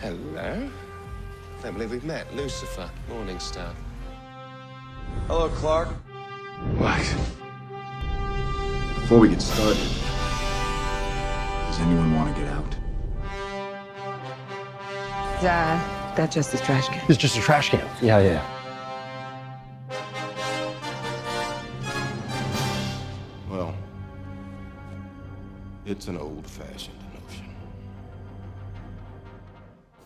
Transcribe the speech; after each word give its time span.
Hello. 0.00 0.70
I 1.58 1.62
Don't 1.62 1.74
believe 1.74 1.90
we've 1.90 2.04
met. 2.04 2.34
Lucifer, 2.34 2.88
Morningstar. 3.10 3.74
Hello, 5.26 5.50
Clark. 5.50 5.88
What? 6.78 6.98
Before 9.00 9.18
we 9.18 9.28
get 9.28 9.42
started, 9.42 9.76
does 11.66 11.80
anyone 11.80 12.14
want 12.14 12.34
to 12.34 12.40
get 12.40 12.50
out? 12.50 12.74
Uh, 15.42 16.14
that's 16.16 16.34
just 16.34 16.54
a 16.54 16.58
trash 16.58 16.88
can. 16.88 17.02
It's 17.10 17.18
just 17.18 17.36
a 17.36 17.40
trash 17.42 17.68
can. 17.68 17.86
Yeah, 18.00 18.20
yeah. 18.20 18.42
Well, 23.50 23.74
it's 25.84 26.08
an 26.08 26.16
old-fashioned 26.16 27.09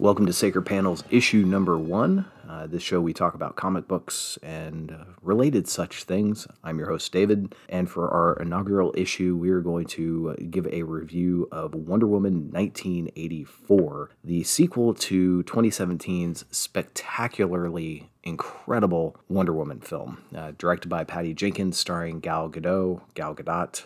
Welcome 0.05 0.27
to 0.27 0.35
Sacred 0.35 0.67
Panels, 0.67 1.03
issue 1.09 1.47
number 1.47 1.79
one. 1.79 2.27
Uh, 2.47 2.67
this 2.67 2.83
show 2.83 3.01
we 3.01 3.15
talk 3.15 3.33
about 3.33 3.57
comic 3.57 3.89
books 3.89 4.39
and 4.43 4.93
uh, 4.93 5.05
related 5.23 5.67
such 5.67 6.05
things. 6.05 6.47
I'm 6.63 6.77
your 6.79 6.91
host, 6.91 7.11
David, 7.11 7.55
and 7.71 7.91
for 7.91 8.11
our 8.11 8.37
inaugural 8.37 8.93
issue, 8.95 9.35
we 9.35 9.49
are 9.49 9.63
going 9.63 9.87
to 9.87 10.35
uh, 10.39 10.43
give 10.51 10.67
a 10.67 10.83
review 10.83 11.49
of 11.51 11.75
Wonder 11.75 12.07
Woman 12.07 12.51
1984, 12.53 14.11
the 14.23 14.43
sequel 14.43 14.93
to 14.93 15.43
2017's 15.45 16.45
spectacularly 16.51 18.11
incredible 18.23 19.17
Wonder 19.31 19.55
Woman 19.55 19.81
film, 19.81 20.23
uh, 20.37 20.53
directed 20.59 20.91
by 20.91 21.05
Patty 21.05 21.33
Jenkins, 21.33 21.79
starring 21.79 22.21
Gal 22.21 22.51
Gadot, 22.51 23.01
Gal 23.15 23.35
Gadot, 23.35 23.85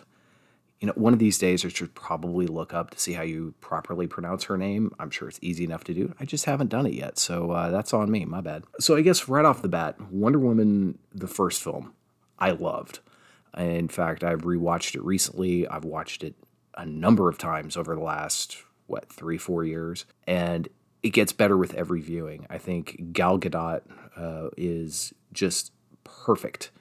you 0.79 0.87
know, 0.87 0.93
one 0.95 1.13
of 1.13 1.19
these 1.19 1.37
days 1.37 1.65
I 1.65 1.69
should 1.69 1.93
probably 1.93 2.47
look 2.47 2.73
up 2.73 2.91
to 2.91 2.99
see 2.99 3.13
how 3.13 3.23
you 3.23 3.53
properly 3.59 4.07
pronounce 4.07 4.45
her 4.45 4.57
name. 4.57 4.93
I'm 4.97 5.09
sure 5.09 5.27
it's 5.27 5.39
easy 5.41 5.65
enough 5.65 5.83
to 5.85 5.93
do. 5.93 6.13
I 6.19 6.25
just 6.25 6.45
haven't 6.45 6.69
done 6.69 6.85
it 6.85 6.93
yet, 6.93 7.19
so 7.19 7.51
uh, 7.51 7.69
that's 7.69 7.93
on 7.93 8.09
me. 8.09 8.23
My 8.25 8.41
bad. 8.41 8.63
So 8.79 8.95
I 8.95 9.01
guess 9.01 9.27
right 9.27 9.43
off 9.43 9.61
the 9.61 9.67
bat, 9.67 9.99
Wonder 10.09 10.39
Woman, 10.39 10.97
the 11.13 11.27
first 11.27 11.61
film, 11.61 11.93
I 12.37 12.51
loved. 12.51 12.99
In 13.57 13.89
fact, 13.89 14.23
I've 14.23 14.43
rewatched 14.43 14.95
it 14.95 15.03
recently. 15.03 15.67
I've 15.67 15.83
watched 15.83 16.23
it 16.23 16.35
a 16.77 16.85
number 16.85 17.27
of 17.27 17.37
times 17.37 17.75
over 17.75 17.95
the 17.95 18.01
last 18.01 18.63
what 18.87 19.11
three, 19.11 19.37
four 19.37 19.65
years, 19.65 20.05
and 20.25 20.69
it 21.03 21.09
gets 21.09 21.33
better 21.33 21.57
with 21.57 21.73
every 21.73 22.01
viewing. 22.01 22.47
I 22.49 22.57
think 22.57 23.11
Gal 23.11 23.37
Gadot 23.37 23.81
uh, 24.15 24.49
is 24.55 25.13
just 25.33 25.71
perfect 26.03 26.71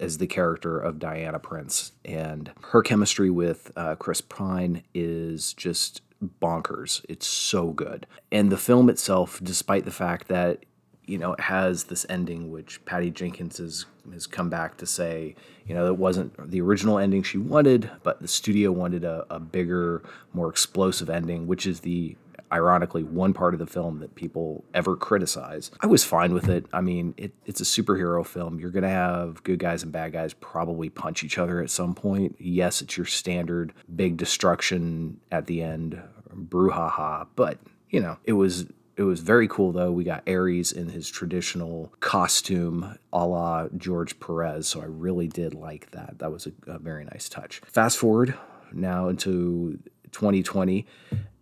as 0.00 0.18
the 0.18 0.26
character 0.26 0.78
of 0.78 0.98
Diana 0.98 1.38
Prince, 1.38 1.92
and 2.04 2.50
her 2.70 2.82
chemistry 2.82 3.30
with 3.30 3.72
uh, 3.76 3.96
Chris 3.96 4.20
Pine 4.20 4.82
is 4.94 5.52
just 5.52 6.02
bonkers. 6.40 7.04
It's 7.08 7.26
so 7.26 7.70
good, 7.70 8.06
and 8.30 8.50
the 8.50 8.56
film 8.56 8.88
itself, 8.88 9.40
despite 9.42 9.84
the 9.84 9.90
fact 9.90 10.28
that 10.28 10.64
you 11.06 11.18
know 11.18 11.32
it 11.32 11.40
has 11.40 11.84
this 11.84 12.06
ending, 12.08 12.50
which 12.50 12.84
Patty 12.84 13.10
Jenkins 13.10 13.58
has 13.58 13.86
has 14.12 14.26
come 14.26 14.48
back 14.50 14.76
to 14.78 14.86
say, 14.86 15.34
you 15.66 15.74
know, 15.74 15.86
it 15.86 15.96
wasn't 15.96 16.50
the 16.50 16.60
original 16.60 16.98
ending 16.98 17.22
she 17.22 17.38
wanted, 17.38 17.90
but 18.02 18.20
the 18.20 18.28
studio 18.28 18.72
wanted 18.72 19.04
a, 19.04 19.26
a 19.30 19.38
bigger, 19.38 20.02
more 20.32 20.48
explosive 20.48 21.10
ending, 21.10 21.46
which 21.46 21.66
is 21.66 21.80
the 21.80 22.16
ironically 22.52 23.02
one 23.02 23.32
part 23.32 23.54
of 23.54 23.60
the 23.60 23.66
film 23.66 24.00
that 24.00 24.14
people 24.14 24.64
ever 24.74 24.96
criticize. 24.96 25.70
I 25.80 25.86
was 25.86 26.04
fine 26.04 26.32
with 26.32 26.48
it. 26.48 26.66
I 26.72 26.80
mean, 26.80 27.14
it, 27.16 27.32
it's 27.46 27.60
a 27.60 27.64
superhero 27.64 28.24
film. 28.24 28.58
You're 28.58 28.70
going 28.70 28.82
to 28.82 28.88
have 28.88 29.42
good 29.42 29.58
guys 29.58 29.82
and 29.82 29.92
bad 29.92 30.12
guys 30.12 30.34
probably 30.34 30.88
punch 30.88 31.24
each 31.24 31.38
other 31.38 31.60
at 31.60 31.70
some 31.70 31.94
point. 31.94 32.36
Yes, 32.38 32.82
it's 32.82 32.96
your 32.96 33.06
standard 33.06 33.72
big 33.94 34.16
destruction 34.16 35.20
at 35.30 35.46
the 35.46 35.62
end, 35.62 36.00
brouhaha, 36.34 37.26
but 37.36 37.58
you 37.90 38.00
know, 38.00 38.18
it 38.24 38.34
was 38.34 38.66
it 38.96 39.04
was 39.04 39.20
very 39.20 39.46
cool 39.46 39.70
though. 39.70 39.92
We 39.92 40.02
got 40.02 40.28
Ares 40.28 40.72
in 40.72 40.88
his 40.88 41.08
traditional 41.08 41.92
costume, 42.00 42.98
a 43.12 43.24
la 43.24 43.68
George 43.76 44.18
Perez. 44.18 44.66
So 44.66 44.80
I 44.80 44.86
really 44.86 45.28
did 45.28 45.54
like 45.54 45.92
that. 45.92 46.18
That 46.18 46.32
was 46.32 46.46
a, 46.48 46.52
a 46.66 46.78
very 46.78 47.04
nice 47.04 47.28
touch. 47.28 47.62
Fast 47.66 47.96
forward 47.96 48.36
now 48.72 49.08
into 49.08 49.78
2020 50.10 50.84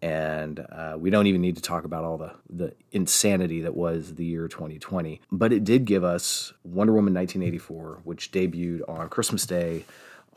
and 0.06 0.60
uh, 0.70 0.94
we 0.96 1.10
don't 1.10 1.26
even 1.26 1.40
need 1.40 1.56
to 1.56 1.62
talk 1.62 1.84
about 1.84 2.04
all 2.04 2.16
the, 2.16 2.32
the 2.48 2.72
insanity 2.92 3.60
that 3.62 3.74
was 3.74 4.14
the 4.14 4.24
year 4.24 4.46
2020 4.46 5.20
but 5.32 5.52
it 5.52 5.64
did 5.64 5.84
give 5.84 6.04
us 6.04 6.52
wonder 6.62 6.92
woman 6.92 7.12
1984 7.14 8.00
which 8.04 8.30
debuted 8.30 8.80
on 8.88 9.08
christmas 9.08 9.46
day 9.46 9.84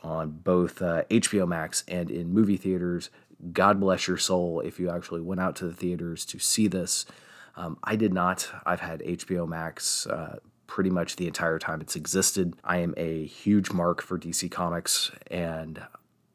on 0.02 0.30
both 0.30 0.82
uh, 0.82 1.02
hbo 1.04 1.46
max 1.46 1.84
and 1.88 2.10
in 2.10 2.32
movie 2.32 2.56
theaters. 2.56 3.10
God 3.52 3.80
bless 3.80 4.06
your 4.06 4.18
soul 4.18 4.60
if 4.60 4.78
you 4.78 4.90
actually 4.90 5.20
went 5.20 5.40
out 5.40 5.56
to 5.56 5.66
the 5.66 5.72
theaters 5.72 6.24
to 6.26 6.38
see 6.38 6.66
this. 6.66 7.06
Um, 7.56 7.78
i 7.84 7.96
did 7.96 8.12
not. 8.12 8.48
I've 8.64 8.80
had 8.80 9.00
hbo 9.00 9.48
max 9.48 10.06
uh, 10.06 10.38
pretty 10.66 10.90
much 10.90 11.16
the 11.16 11.26
entire 11.26 11.58
time 11.58 11.80
it's 11.80 11.96
existed. 11.96 12.54
I 12.64 12.78
am 12.78 12.94
a 12.96 13.24
huge 13.26 13.72
mark 13.72 14.02
for 14.02 14.18
dc 14.18 14.50
comics 14.50 15.10
and 15.30 15.82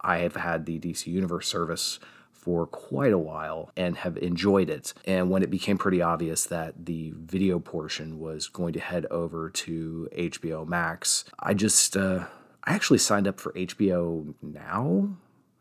I 0.02 0.18
have 0.20 0.36
had 0.36 0.68
the 0.68 0.80
DC 0.80 1.08
Universe 1.08 1.48
service 1.48 2.00
for 2.46 2.68
quite 2.68 3.12
a 3.12 3.18
while 3.18 3.72
and 3.76 3.98
have 3.98 4.18
enjoyed 4.18 4.70
it. 4.70 4.94
And 5.06 5.32
when 5.32 5.42
it 5.42 5.50
became 5.50 5.80
pretty 5.80 6.00
obvious 6.00 6.46
that 6.46 6.86
the 6.86 7.12
video 7.18 7.58
portion 7.58 8.20
was 8.20 8.48
going 8.48 8.74
to 8.74 8.80
head 8.80 9.08
over 9.10 9.50
to 9.50 10.08
HBO 10.16 10.68
Max, 10.68 11.26
I 11.40 11.56
just, 11.56 11.98
uh, 11.98 12.26
I 12.64 12.74
actually 12.74 13.00
signed 13.00 13.28
up 13.28 13.40
for 13.40 13.52
HBO 13.54 14.36
Now. 14.44 15.10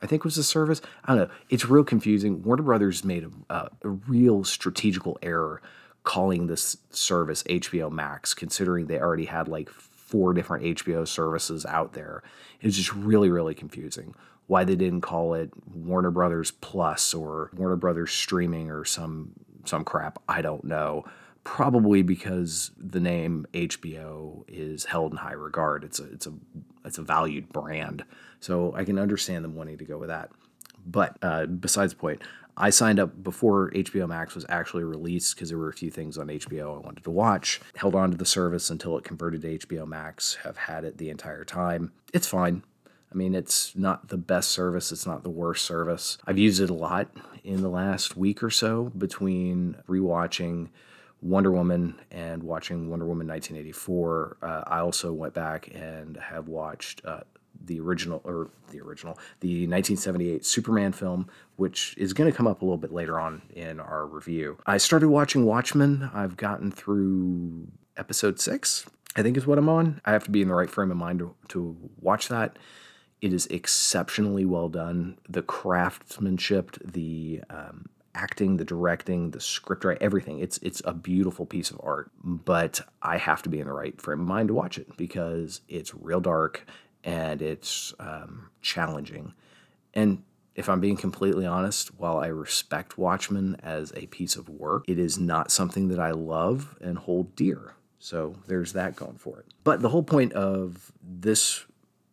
I 0.02 0.06
think 0.06 0.24
was 0.24 0.36
the 0.36 0.42
service. 0.42 0.82
I 1.06 1.14
don't 1.14 1.28
know. 1.28 1.34
It's 1.48 1.64
real 1.64 1.84
confusing. 1.84 2.42
Warner 2.42 2.62
Brothers 2.62 3.02
made 3.02 3.30
a, 3.48 3.70
a 3.82 3.88
real 3.88 4.44
strategical 4.44 5.18
error 5.22 5.62
calling 6.02 6.48
this 6.48 6.76
service 6.90 7.42
HBO 7.44 7.90
Max, 7.90 8.34
considering 8.34 8.88
they 8.88 9.00
already 9.00 9.24
had 9.24 9.48
like 9.48 9.70
four 9.70 10.34
different 10.34 10.64
HBO 10.76 11.08
services 11.08 11.64
out 11.64 11.94
there. 11.94 12.22
It's 12.60 12.76
just 12.76 12.92
really, 12.94 13.30
really 13.30 13.54
confusing 13.54 14.14
why 14.46 14.64
they 14.64 14.76
didn't 14.76 15.00
call 15.00 15.34
it 15.34 15.50
Warner 15.66 16.10
Brothers 16.10 16.50
Plus 16.50 17.14
or 17.14 17.50
Warner 17.54 17.76
Brothers 17.76 18.12
Streaming 18.12 18.70
or 18.70 18.84
some 18.84 19.32
some 19.64 19.84
crap. 19.84 20.18
I 20.28 20.42
don't 20.42 20.64
know. 20.64 21.04
Probably 21.44 22.02
because 22.02 22.70
the 22.78 23.00
name 23.00 23.46
HBO 23.52 24.44
is 24.48 24.86
held 24.86 25.12
in 25.12 25.18
high 25.18 25.32
regard. 25.32 25.84
It's 25.84 26.00
a 26.00 26.04
it's 26.12 26.26
a 26.26 26.32
it's 26.84 26.98
a 26.98 27.02
valued 27.02 27.52
brand. 27.52 28.04
So 28.40 28.74
I 28.74 28.84
can 28.84 28.98
understand 28.98 29.44
them 29.44 29.54
wanting 29.54 29.78
to 29.78 29.84
go 29.84 29.98
with 29.98 30.08
that. 30.08 30.30
But 30.86 31.16
uh, 31.22 31.46
besides 31.46 31.94
the 31.94 31.98
point, 31.98 32.22
I 32.56 32.70
signed 32.70 33.00
up 33.00 33.22
before 33.22 33.70
HBO 33.70 34.06
Max 34.06 34.34
was 34.34 34.46
actually 34.48 34.84
released 34.84 35.34
because 35.34 35.48
there 35.48 35.58
were 35.58 35.70
a 35.70 35.74
few 35.74 35.90
things 35.90 36.18
on 36.18 36.28
HBO 36.28 36.76
I 36.76 36.78
wanted 36.78 37.04
to 37.04 37.10
watch. 37.10 37.60
Held 37.74 37.94
on 37.94 38.10
to 38.10 38.16
the 38.16 38.26
service 38.26 38.70
until 38.70 38.96
it 38.98 39.04
converted 39.04 39.42
to 39.42 39.66
HBO 39.66 39.86
Max. 39.86 40.34
Have 40.44 40.56
had 40.56 40.84
it 40.84 40.98
the 40.98 41.10
entire 41.10 41.44
time. 41.44 41.92
It's 42.12 42.26
fine. 42.26 42.62
I 43.14 43.16
mean, 43.16 43.34
it's 43.34 43.76
not 43.76 44.08
the 44.08 44.16
best 44.16 44.50
service, 44.50 44.90
it's 44.90 45.06
not 45.06 45.22
the 45.22 45.30
worst 45.30 45.64
service. 45.64 46.18
I've 46.26 46.38
used 46.38 46.60
it 46.60 46.68
a 46.68 46.74
lot 46.74 47.08
in 47.44 47.62
the 47.62 47.68
last 47.68 48.16
week 48.16 48.42
or 48.42 48.50
so 48.50 48.90
between 48.98 49.76
rewatching 49.88 50.70
Wonder 51.22 51.52
Woman 51.52 52.00
and 52.10 52.42
watching 52.42 52.90
Wonder 52.90 53.06
Woman 53.06 53.28
1984. 53.28 54.38
Uh, 54.42 54.62
I 54.66 54.80
also 54.80 55.12
went 55.12 55.32
back 55.32 55.70
and 55.72 56.16
have 56.16 56.48
watched 56.48 57.02
uh, 57.04 57.20
the 57.64 57.78
original, 57.78 58.20
or 58.24 58.50
the 58.70 58.80
original, 58.80 59.14
the 59.40 59.66
1978 59.68 60.44
Superman 60.44 60.92
film, 60.92 61.28
which 61.56 61.94
is 61.96 62.12
going 62.12 62.30
to 62.30 62.36
come 62.36 62.48
up 62.48 62.62
a 62.62 62.64
little 62.64 62.78
bit 62.78 62.92
later 62.92 63.20
on 63.20 63.42
in 63.54 63.78
our 63.78 64.06
review. 64.06 64.58
I 64.66 64.78
started 64.78 65.08
watching 65.08 65.44
Watchmen. 65.44 66.10
I've 66.12 66.36
gotten 66.36 66.72
through 66.72 67.68
episode 67.96 68.40
six, 68.40 68.84
I 69.14 69.22
think 69.22 69.36
is 69.36 69.46
what 69.46 69.56
I'm 69.56 69.68
on. 69.68 70.00
I 70.04 70.10
have 70.12 70.24
to 70.24 70.30
be 70.30 70.42
in 70.42 70.48
the 70.48 70.54
right 70.54 70.70
frame 70.70 70.90
of 70.90 70.96
mind 70.96 71.20
to, 71.20 71.34
to 71.48 71.76
watch 72.00 72.28
that. 72.28 72.58
It 73.24 73.32
is 73.32 73.46
exceptionally 73.46 74.44
well 74.44 74.68
done. 74.68 75.16
The 75.26 75.40
craftsmanship, 75.40 76.76
the 76.84 77.40
um, 77.48 77.86
acting, 78.14 78.58
the 78.58 78.66
directing, 78.66 79.30
the 79.30 79.40
script 79.40 79.82
writing, 79.82 80.02
everything. 80.02 80.40
It's 80.40 80.58
it's 80.58 80.82
a 80.84 80.92
beautiful 80.92 81.46
piece 81.46 81.70
of 81.70 81.80
art. 81.82 82.10
But 82.22 82.82
I 83.00 83.16
have 83.16 83.40
to 83.44 83.48
be 83.48 83.60
in 83.60 83.66
the 83.66 83.72
right 83.72 83.98
frame 83.98 84.20
of 84.20 84.26
mind 84.26 84.48
to 84.48 84.54
watch 84.54 84.76
it 84.76 84.94
because 84.98 85.62
it's 85.68 85.94
real 85.94 86.20
dark 86.20 86.66
and 87.02 87.40
it's 87.40 87.94
um, 87.98 88.50
challenging. 88.60 89.32
And 89.94 90.22
if 90.54 90.68
I'm 90.68 90.80
being 90.80 90.98
completely 90.98 91.46
honest, 91.46 91.98
while 91.98 92.18
I 92.18 92.26
respect 92.26 92.98
Watchmen 92.98 93.56
as 93.62 93.90
a 93.96 94.04
piece 94.08 94.36
of 94.36 94.50
work, 94.50 94.84
it 94.86 94.98
is 94.98 95.18
not 95.18 95.50
something 95.50 95.88
that 95.88 95.98
I 95.98 96.10
love 96.10 96.76
and 96.82 96.98
hold 96.98 97.34
dear. 97.36 97.72
So 97.98 98.36
there's 98.48 98.74
that 98.74 98.96
going 98.96 99.16
for 99.16 99.38
it. 99.38 99.46
But 99.64 99.80
the 99.80 99.88
whole 99.88 100.02
point 100.02 100.34
of 100.34 100.92
this 101.02 101.64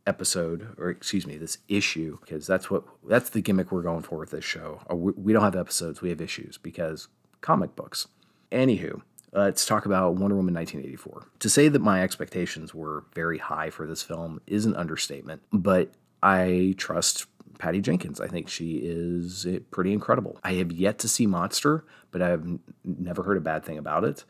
episode 0.07 0.73
or 0.77 0.89
excuse 0.89 1.27
me 1.27 1.37
this 1.37 1.59
issue 1.67 2.17
because 2.21 2.47
that's 2.47 2.71
what 2.71 2.83
that's 3.07 3.29
the 3.29 3.41
gimmick 3.41 3.71
we're 3.71 3.83
going 3.83 4.01
for 4.01 4.17
with 4.17 4.31
this 4.31 4.43
show 4.43 4.81
uh, 4.89 4.95
we 4.95 5.31
don't 5.31 5.43
have 5.43 5.55
episodes 5.55 6.01
we 6.01 6.09
have 6.09 6.19
issues 6.19 6.57
because 6.57 7.07
comic 7.41 7.75
books 7.75 8.07
anywho 8.51 8.99
let's 9.31 9.65
talk 9.65 9.85
about 9.85 10.15
wonder 10.15 10.35
woman 10.35 10.55
1984 10.55 11.27
to 11.39 11.49
say 11.49 11.67
that 11.67 11.81
my 11.81 12.01
expectations 12.01 12.73
were 12.73 13.05
very 13.13 13.37
high 13.37 13.69
for 13.69 13.85
this 13.85 14.01
film 14.01 14.41
is 14.47 14.65
an 14.65 14.75
understatement 14.75 15.41
but 15.53 15.91
i 16.23 16.73
trust 16.77 17.27
Patty 17.61 17.79
Jenkins. 17.79 18.19
I 18.19 18.27
think 18.27 18.49
she 18.49 18.77
is 18.77 19.45
eh, 19.45 19.59
pretty 19.69 19.93
incredible. 19.93 20.39
I 20.43 20.53
have 20.53 20.71
yet 20.71 20.97
to 20.99 21.07
see 21.07 21.27
Monster, 21.27 21.85
but 22.09 22.19
I've 22.19 22.43
never 22.83 23.21
heard 23.21 23.37
a 23.37 23.41
bad 23.41 23.63
thing 23.63 23.77
about 23.77 24.03
it. 24.03 24.25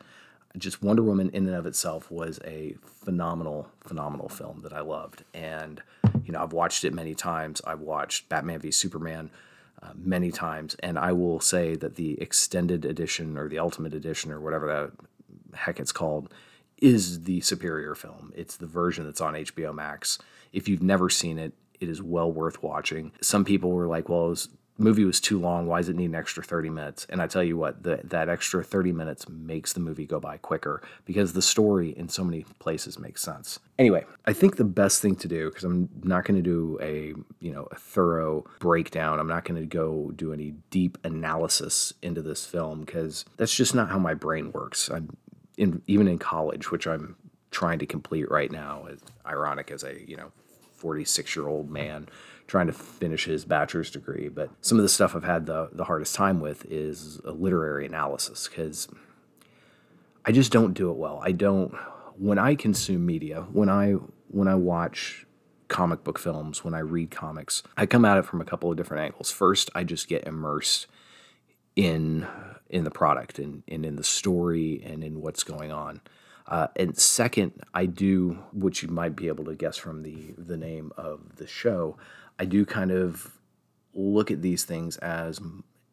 Just 0.56 0.82
Wonder 0.82 1.02
Woman 1.02 1.30
in 1.30 1.46
and 1.46 1.56
of 1.56 1.66
itself 1.66 2.10
was 2.10 2.38
a 2.44 2.76
phenomenal, 2.84 3.68
phenomenal 3.80 4.28
film 4.28 4.60
that 4.62 4.72
I 4.72 4.80
loved. 4.80 5.24
And, 5.32 5.82
you 6.24 6.32
know, 6.32 6.42
I've 6.42 6.52
watched 6.52 6.84
it 6.84 6.92
many 6.92 7.14
times. 7.14 7.62
I've 7.66 7.80
watched 7.80 8.28
Batman 8.28 8.60
v 8.60 8.70
Superman 8.70 9.30
uh, 9.82 9.92
many 9.94 10.30
times. 10.30 10.76
And 10.80 10.98
I 10.98 11.12
will 11.12 11.40
say 11.40 11.74
that 11.76 11.96
the 11.96 12.20
extended 12.20 12.84
edition 12.84 13.38
or 13.38 13.48
the 13.48 13.58
ultimate 13.58 13.94
edition 13.94 14.30
or 14.30 14.40
whatever 14.40 14.66
the 15.50 15.56
heck 15.56 15.80
it's 15.80 15.92
called 15.92 16.32
is 16.78 17.22
the 17.24 17.40
superior 17.40 17.94
film. 17.94 18.32
It's 18.36 18.56
the 18.56 18.66
version 18.66 19.04
that's 19.04 19.20
on 19.20 19.34
HBO 19.34 19.74
Max. 19.74 20.18
If 20.52 20.68
you've 20.68 20.82
never 20.82 21.08
seen 21.08 21.38
it, 21.38 21.52
it 21.80 21.88
is 21.88 22.02
well 22.02 22.30
worth 22.30 22.62
watching. 22.62 23.12
Some 23.20 23.44
people 23.44 23.70
were 23.70 23.86
like, 23.86 24.08
well, 24.08 24.26
it 24.26 24.30
was, 24.30 24.48
movie 24.82 25.04
was 25.04 25.20
too 25.20 25.38
long. 25.38 25.66
Why 25.66 25.78
does 25.80 25.88
it 25.88 25.96
need 25.96 26.06
an 26.06 26.14
extra 26.14 26.42
30 26.42 26.70
minutes? 26.70 27.06
And 27.08 27.22
I 27.22 27.26
tell 27.26 27.42
you 27.42 27.56
what, 27.56 27.82
the, 27.82 28.00
that 28.04 28.28
extra 28.28 28.62
30 28.62 28.92
minutes 28.92 29.28
makes 29.28 29.72
the 29.72 29.80
movie 29.80 30.06
go 30.06 30.20
by 30.20 30.36
quicker 30.36 30.82
because 31.04 31.32
the 31.32 31.42
story 31.42 31.90
in 31.96 32.08
so 32.08 32.24
many 32.24 32.44
places 32.58 32.98
makes 32.98 33.22
sense. 33.22 33.58
Anyway, 33.78 34.04
I 34.26 34.32
think 34.32 34.56
the 34.56 34.64
best 34.64 35.00
thing 35.00 35.16
to 35.16 35.28
do, 35.28 35.48
because 35.48 35.64
I'm 35.64 35.88
not 36.02 36.24
going 36.24 36.36
to 36.36 36.42
do 36.42 36.78
a, 36.82 37.14
you 37.40 37.52
know, 37.52 37.68
a 37.70 37.76
thorough 37.76 38.44
breakdown. 38.58 39.18
I'm 39.18 39.28
not 39.28 39.44
going 39.44 39.60
to 39.60 39.66
go 39.66 40.12
do 40.14 40.32
any 40.32 40.54
deep 40.70 40.98
analysis 41.04 41.94
into 42.02 42.22
this 42.22 42.44
film 42.44 42.80
because 42.80 43.24
that's 43.36 43.54
just 43.54 43.74
not 43.74 43.90
how 43.90 43.98
my 43.98 44.14
brain 44.14 44.52
works. 44.52 44.90
I'm 44.90 45.16
in, 45.56 45.82
even 45.86 46.08
in 46.08 46.18
college, 46.18 46.70
which 46.70 46.86
I'm 46.86 47.16
trying 47.50 47.78
to 47.78 47.86
complete 47.86 48.30
right 48.30 48.50
now, 48.50 48.86
as 48.90 49.00
ironic 49.26 49.70
as 49.70 49.84
a, 49.84 50.00
you 50.08 50.16
know, 50.16 50.32
46 50.82 51.36
year 51.36 51.46
old 51.46 51.70
man 51.70 52.08
trying 52.52 52.66
to 52.66 52.72
finish 52.74 53.24
his 53.24 53.46
bachelor's 53.46 53.90
degree. 53.90 54.28
But 54.28 54.50
some 54.60 54.76
of 54.76 54.82
the 54.82 54.88
stuff 54.90 55.16
I've 55.16 55.24
had 55.24 55.46
the, 55.46 55.70
the 55.72 55.84
hardest 55.84 56.14
time 56.14 56.38
with 56.38 56.66
is 56.66 57.18
literary 57.24 57.86
analysis 57.86 58.46
because 58.46 58.88
I 60.26 60.32
just 60.32 60.52
don't 60.52 60.74
do 60.74 60.90
it 60.90 60.98
well. 60.98 61.18
I 61.24 61.32
don't, 61.32 61.72
when 62.18 62.38
I 62.38 62.54
consume 62.54 63.06
media, 63.06 63.46
when 63.52 63.70
I, 63.70 63.92
when 64.28 64.48
I 64.48 64.54
watch 64.56 65.26
comic 65.68 66.04
book 66.04 66.18
films, 66.18 66.62
when 66.62 66.74
I 66.74 66.80
read 66.80 67.10
comics, 67.10 67.62
I 67.78 67.86
come 67.86 68.04
at 68.04 68.18
it 68.18 68.26
from 68.26 68.42
a 68.42 68.44
couple 68.44 68.70
of 68.70 68.76
different 68.76 69.02
angles. 69.02 69.30
First, 69.30 69.70
I 69.74 69.82
just 69.82 70.06
get 70.06 70.26
immersed 70.26 70.88
in 71.74 72.26
in 72.68 72.84
the 72.84 72.90
product 72.90 73.38
and, 73.38 73.62
and 73.66 73.86
in 73.86 73.96
the 73.96 74.04
story 74.04 74.82
and 74.84 75.02
in 75.02 75.22
what's 75.22 75.42
going 75.42 75.72
on. 75.72 76.02
Uh, 76.46 76.66
and 76.76 76.98
second, 76.98 77.52
I 77.72 77.86
do, 77.86 78.42
which 78.52 78.82
you 78.82 78.88
might 78.88 79.16
be 79.16 79.28
able 79.28 79.44
to 79.46 79.54
guess 79.54 79.78
from 79.78 80.02
the 80.02 80.34
the 80.36 80.58
name 80.58 80.92
of 80.98 81.36
the 81.36 81.46
show, 81.46 81.96
I 82.42 82.44
do 82.44 82.66
kind 82.66 82.90
of 82.90 83.38
look 83.94 84.32
at 84.32 84.42
these 84.42 84.64
things 84.64 84.96
as, 84.96 85.40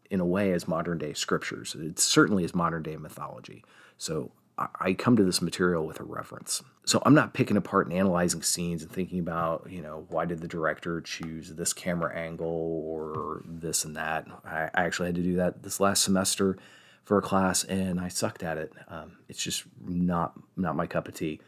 in 0.10 0.20
a 0.20 0.26
way, 0.26 0.52
as 0.52 0.68
modern 0.68 0.98
day 0.98 1.14
scriptures. 1.14 1.76
It 1.80 2.00
certainly 2.00 2.44
is 2.44 2.56
modern 2.56 2.82
day 2.82 2.98
mythology. 2.98 3.64
So 4.00 4.32
I, 4.58 4.94
come 4.94 5.16
to 5.16 5.24
this 5.24 5.44
material 5.44 5.86
with 5.86 6.00
a 6.00 6.04
reference. 6.04 6.64
So 6.88 7.04
I'm 7.06 7.14
not 7.14 7.36
picking 7.36 7.56
apart 7.56 7.86
and 7.86 7.96
analyzing 7.96 8.42
scenes 8.42 8.82
and 8.82 8.92
thinking 8.92 9.20
about, 9.20 9.68
you 9.70 9.84
know, 9.84 10.08
why 10.10 10.26
did 10.26 10.40
the 10.40 10.48
director 10.48 11.02
choose 11.02 11.54
this 11.54 11.72
camera 11.72 12.18
angle 12.18 12.48
or 12.84 13.44
this 13.46 13.86
and 13.86 13.96
that. 13.96 14.26
I, 14.44 14.72
I 14.74 14.86
actually 14.86 15.10
had 15.10 15.16
to 15.16 15.22
do 15.22 15.36
that 15.36 15.62
this 15.62 15.80
last 15.80 16.04
semester 16.04 16.58
for 17.04 17.20
a 17.20 17.22
class, 17.22 17.64
and 17.64 18.00
I 18.00 18.08
sucked 18.08 18.42
at 18.42 18.58
it. 18.58 18.74
Um, 18.88 19.18
it's 19.30 19.44
just 19.44 19.66
not 19.80 20.34
not 20.58 20.76
my 20.76 20.88
cup 20.88 21.08
of 21.08 21.14
tea. 21.14 21.42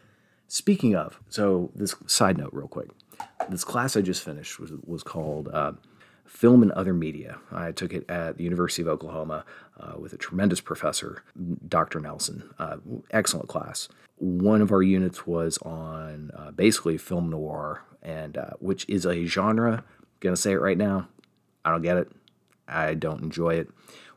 Speaking 0.46 0.94
of, 0.94 1.18
so 1.28 1.72
this 1.74 1.96
side 2.06 2.38
note, 2.38 2.50
real 2.52 2.68
quick, 2.68 2.90
this 3.48 3.64
class 3.64 3.96
I 3.96 4.00
just 4.00 4.22
finished 4.22 4.58
was 4.58 4.72
was 4.84 5.02
called 5.02 5.48
uh, 5.52 5.72
Film 6.26 6.62
and 6.62 6.72
Other 6.72 6.94
Media. 6.94 7.38
I 7.50 7.72
took 7.72 7.92
it 7.92 8.08
at 8.08 8.36
the 8.36 8.44
University 8.44 8.82
of 8.82 8.88
Oklahoma 8.88 9.44
uh, 9.78 9.94
with 9.98 10.12
a 10.12 10.16
tremendous 10.16 10.60
professor, 10.60 11.22
Dr. 11.68 12.00
Nelson. 12.00 12.50
Uh, 12.58 12.78
excellent 13.10 13.48
class. 13.48 13.88
One 14.16 14.62
of 14.62 14.72
our 14.72 14.82
units 14.82 15.26
was 15.26 15.58
on 15.58 16.30
uh, 16.36 16.52
basically 16.52 16.96
film 16.96 17.30
noir, 17.30 17.82
and 18.02 18.36
uh, 18.36 18.50
which 18.60 18.88
is 18.88 19.04
a 19.04 19.24
genre. 19.26 19.84
Gonna 20.20 20.36
say 20.36 20.52
it 20.52 20.60
right 20.60 20.78
now. 20.78 21.08
I 21.64 21.70
don't 21.70 21.82
get 21.82 21.96
it. 21.96 22.10
I 22.68 22.94
don't 22.94 23.22
enjoy 23.22 23.54
it. 23.54 23.68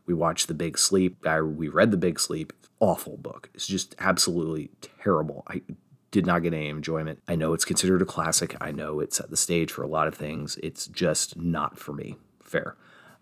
We 0.05 0.13
watched 0.13 0.47
The 0.47 0.53
Big 0.53 0.77
Sleep. 0.77 1.25
I, 1.25 1.41
we 1.41 1.67
read 1.67 1.91
The 1.91 1.97
Big 1.97 2.19
Sleep. 2.19 2.53
Awful 2.79 3.17
book. 3.17 3.49
It's 3.53 3.67
just 3.67 3.95
absolutely 3.99 4.69
terrible. 4.99 5.43
I 5.47 5.61
did 6.11 6.25
not 6.25 6.43
get 6.43 6.53
any 6.53 6.69
enjoyment. 6.69 7.21
I 7.27 7.35
know 7.35 7.53
it's 7.53 7.65
considered 7.65 8.01
a 8.01 8.05
classic. 8.05 8.55
I 8.61 8.71
know 8.71 8.99
it 8.99 9.13
set 9.13 9.29
the 9.29 9.37
stage 9.37 9.71
for 9.71 9.83
a 9.83 9.87
lot 9.87 10.07
of 10.07 10.15
things. 10.15 10.57
It's 10.63 10.87
just 10.87 11.37
not 11.37 11.77
for 11.77 11.93
me. 11.93 12.15
Fair. 12.41 12.75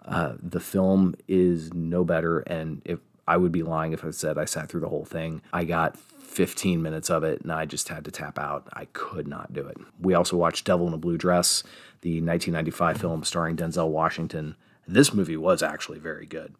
Uh, 0.06 0.34
the 0.42 0.60
film 0.60 1.16
is 1.28 1.74
no 1.74 2.04
better, 2.04 2.40
and 2.40 2.82
if 2.84 3.00
I 3.28 3.38
would 3.38 3.52
be 3.52 3.64
lying 3.64 3.94
if 3.94 4.04
I 4.04 4.12
said 4.12 4.38
I 4.38 4.46
sat 4.46 4.70
through 4.70 4.82
the 4.82 4.90
whole 4.90 5.06
thing. 5.06 5.42
I 5.54 5.64
got 5.64 5.98
15 5.98 6.82
minutes 6.82 7.10
of 7.10 7.24
it, 7.24 7.42
and 7.42 7.52
I 7.52 7.66
just 7.66 7.88
had 7.90 8.06
to 8.06 8.12
tap 8.12 8.38
out. 8.38 8.68
I 8.74 8.86
could 8.86 9.28
not 9.28 9.54
do 9.54 9.66
it. 9.66 9.78
We 10.00 10.14
also 10.14 10.36
watched 10.36 10.66
Devil 10.66 10.88
in 10.88 10.94
a 10.94 10.98
Blue 10.98 11.18
Dress, 11.18 11.64
the 12.02 12.22
1995 12.22 12.98
film 12.98 13.24
starring 13.24 13.56
Denzel 13.56 13.90
Washington. 13.90 14.56
This 14.88 15.14
movie 15.14 15.38
was 15.38 15.64
actually 15.64 16.00
very 16.00 16.26
good. 16.26 16.56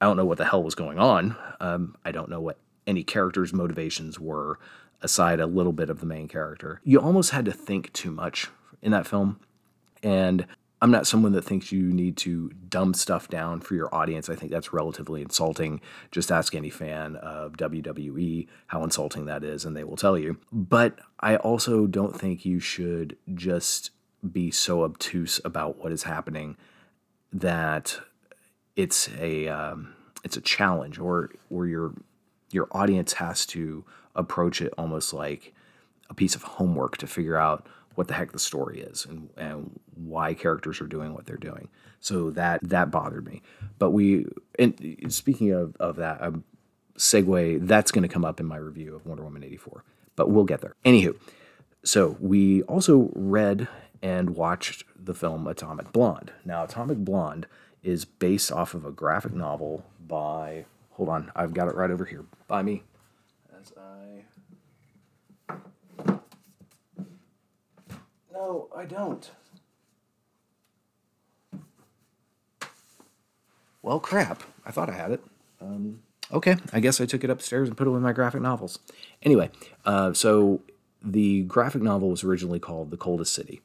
I 0.00 0.06
don't 0.06 0.16
know 0.16 0.24
what 0.24 0.38
the 0.38 0.46
hell 0.46 0.62
was 0.62 0.74
going 0.74 0.98
on. 0.98 1.36
Um, 1.60 1.96
I 2.04 2.10
don't 2.10 2.30
know 2.30 2.40
what 2.40 2.58
any 2.86 3.04
character's 3.04 3.52
motivations 3.52 4.18
were, 4.18 4.58
aside 5.02 5.40
a 5.40 5.46
little 5.46 5.72
bit 5.72 5.90
of 5.90 6.00
the 6.00 6.06
main 6.06 6.28
character. 6.28 6.80
You 6.84 7.00
almost 7.00 7.30
had 7.30 7.44
to 7.46 7.52
think 7.52 7.92
too 7.92 8.10
much 8.10 8.48
in 8.82 8.92
that 8.92 9.06
film. 9.06 9.40
And 10.02 10.46
I'm 10.82 10.90
not 10.90 11.06
someone 11.06 11.32
that 11.32 11.44
thinks 11.44 11.72
you 11.72 11.82
need 11.82 12.16
to 12.18 12.50
dumb 12.68 12.94
stuff 12.94 13.28
down 13.28 13.60
for 13.60 13.74
your 13.74 13.94
audience. 13.94 14.30
I 14.30 14.34
think 14.34 14.50
that's 14.50 14.72
relatively 14.72 15.20
insulting. 15.20 15.80
Just 16.10 16.32
ask 16.32 16.54
any 16.54 16.70
fan 16.70 17.16
of 17.16 17.52
WWE 17.58 18.48
how 18.68 18.82
insulting 18.82 19.26
that 19.26 19.44
is, 19.44 19.64
and 19.64 19.76
they 19.76 19.84
will 19.84 19.96
tell 19.96 20.16
you. 20.16 20.38
But 20.50 20.98
I 21.20 21.36
also 21.36 21.86
don't 21.86 22.18
think 22.18 22.46
you 22.46 22.60
should 22.60 23.16
just 23.34 23.90
be 24.32 24.50
so 24.50 24.82
obtuse 24.84 25.40
about 25.44 25.78
what 25.78 25.92
is 25.92 26.04
happening 26.04 26.56
that 27.32 28.00
it's 28.74 29.10
a 29.18 29.48
um, 29.48 29.94
it's 30.24 30.38
a 30.38 30.40
challenge, 30.40 30.98
or 30.98 31.30
or 31.50 31.66
your 31.66 31.92
your 32.50 32.68
audience 32.72 33.14
has 33.14 33.44
to 33.46 33.84
approach 34.20 34.62
it 34.62 34.72
almost 34.78 35.12
like 35.12 35.54
a 36.08 36.14
piece 36.14 36.34
of 36.34 36.42
homework 36.42 36.96
to 36.98 37.06
figure 37.06 37.36
out 37.36 37.66
what 37.94 38.08
the 38.08 38.14
heck 38.14 38.32
the 38.32 38.38
story 38.38 38.80
is 38.80 39.04
and, 39.06 39.30
and 39.36 39.78
why 39.94 40.34
characters 40.34 40.80
are 40.80 40.86
doing 40.86 41.12
what 41.12 41.26
they're 41.26 41.36
doing. 41.36 41.68
So 42.00 42.30
that 42.30 42.60
that 42.62 42.90
bothered 42.90 43.26
me. 43.26 43.42
But 43.78 43.90
we 43.90 44.26
and 44.58 45.06
speaking 45.08 45.52
of, 45.52 45.76
of 45.76 45.96
that, 45.96 46.22
um, 46.22 46.44
segue 46.96 47.66
that's 47.66 47.90
going 47.90 48.02
to 48.02 48.08
come 48.08 48.24
up 48.24 48.40
in 48.40 48.46
my 48.46 48.56
review 48.56 48.94
of 48.94 49.06
Wonder 49.06 49.24
Woman 49.24 49.44
84. 49.44 49.84
But 50.16 50.30
we'll 50.30 50.44
get 50.44 50.60
there. 50.60 50.74
Anywho, 50.84 51.16
so 51.84 52.16
we 52.20 52.62
also 52.62 53.10
read 53.14 53.68
and 54.02 54.30
watched 54.30 54.84
the 54.96 55.14
film 55.14 55.46
Atomic 55.46 55.92
Blonde. 55.92 56.32
Now, 56.44 56.64
Atomic 56.64 56.98
Blonde 56.98 57.46
is 57.82 58.04
based 58.04 58.52
off 58.52 58.74
of 58.74 58.84
a 58.84 58.90
graphic 58.90 59.32
novel 59.32 59.84
by 60.06 60.66
hold 60.92 61.08
on, 61.08 61.32
I've 61.34 61.54
got 61.54 61.68
it 61.68 61.74
right 61.74 61.90
over 61.90 62.04
here 62.04 62.24
by 62.46 62.62
me. 62.62 62.82
As 63.60 63.72
I 63.76 64.24
No, 68.32 68.68
I 68.74 68.84
don't. 68.84 69.30
Well, 73.82 74.00
crap. 74.00 74.42
I 74.64 74.70
thought 74.70 74.88
I 74.88 74.92
had 74.92 75.10
it. 75.10 75.22
Um, 75.60 76.00
okay, 76.32 76.56
I 76.72 76.80
guess 76.80 77.00
I 77.00 77.06
took 77.06 77.24
it 77.24 77.30
upstairs 77.30 77.68
and 77.68 77.76
put 77.76 77.86
it 77.86 77.90
with 77.90 78.02
my 78.02 78.12
graphic 78.12 78.40
novels. 78.40 78.78
Anyway, 79.22 79.50
uh, 79.84 80.12
so 80.14 80.62
the 81.02 81.42
graphic 81.42 81.82
novel 81.82 82.10
was 82.10 82.24
originally 82.24 82.60
called 82.60 82.90
The 82.90 82.96
Coldest 82.96 83.34
City, 83.34 83.60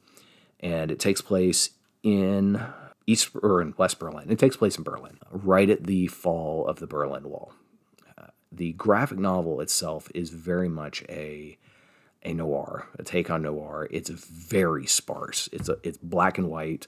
and 0.60 0.90
it 0.90 0.98
takes 0.98 1.20
place 1.20 1.70
in 2.02 2.62
East 3.06 3.30
or 3.42 3.62
in 3.62 3.72
West 3.78 3.98
Berlin. 3.98 4.30
It 4.30 4.38
takes 4.38 4.56
place 4.56 4.76
in 4.76 4.84
Berlin, 4.84 5.18
right 5.30 5.70
at 5.70 5.84
the 5.84 6.08
fall 6.08 6.66
of 6.66 6.80
the 6.80 6.86
Berlin 6.86 7.28
Wall. 7.30 7.52
The 8.56 8.72
graphic 8.72 9.18
novel 9.18 9.60
itself 9.60 10.10
is 10.14 10.30
very 10.30 10.68
much 10.68 11.02
a 11.08 11.58
a 12.22 12.34
noir, 12.34 12.88
a 12.98 13.04
take 13.04 13.30
on 13.30 13.42
noir. 13.42 13.86
It's 13.90 14.10
very 14.10 14.86
sparse. 14.86 15.48
It's 15.52 15.68
a, 15.68 15.76
it's 15.84 15.98
black 15.98 16.38
and 16.38 16.48
white. 16.48 16.86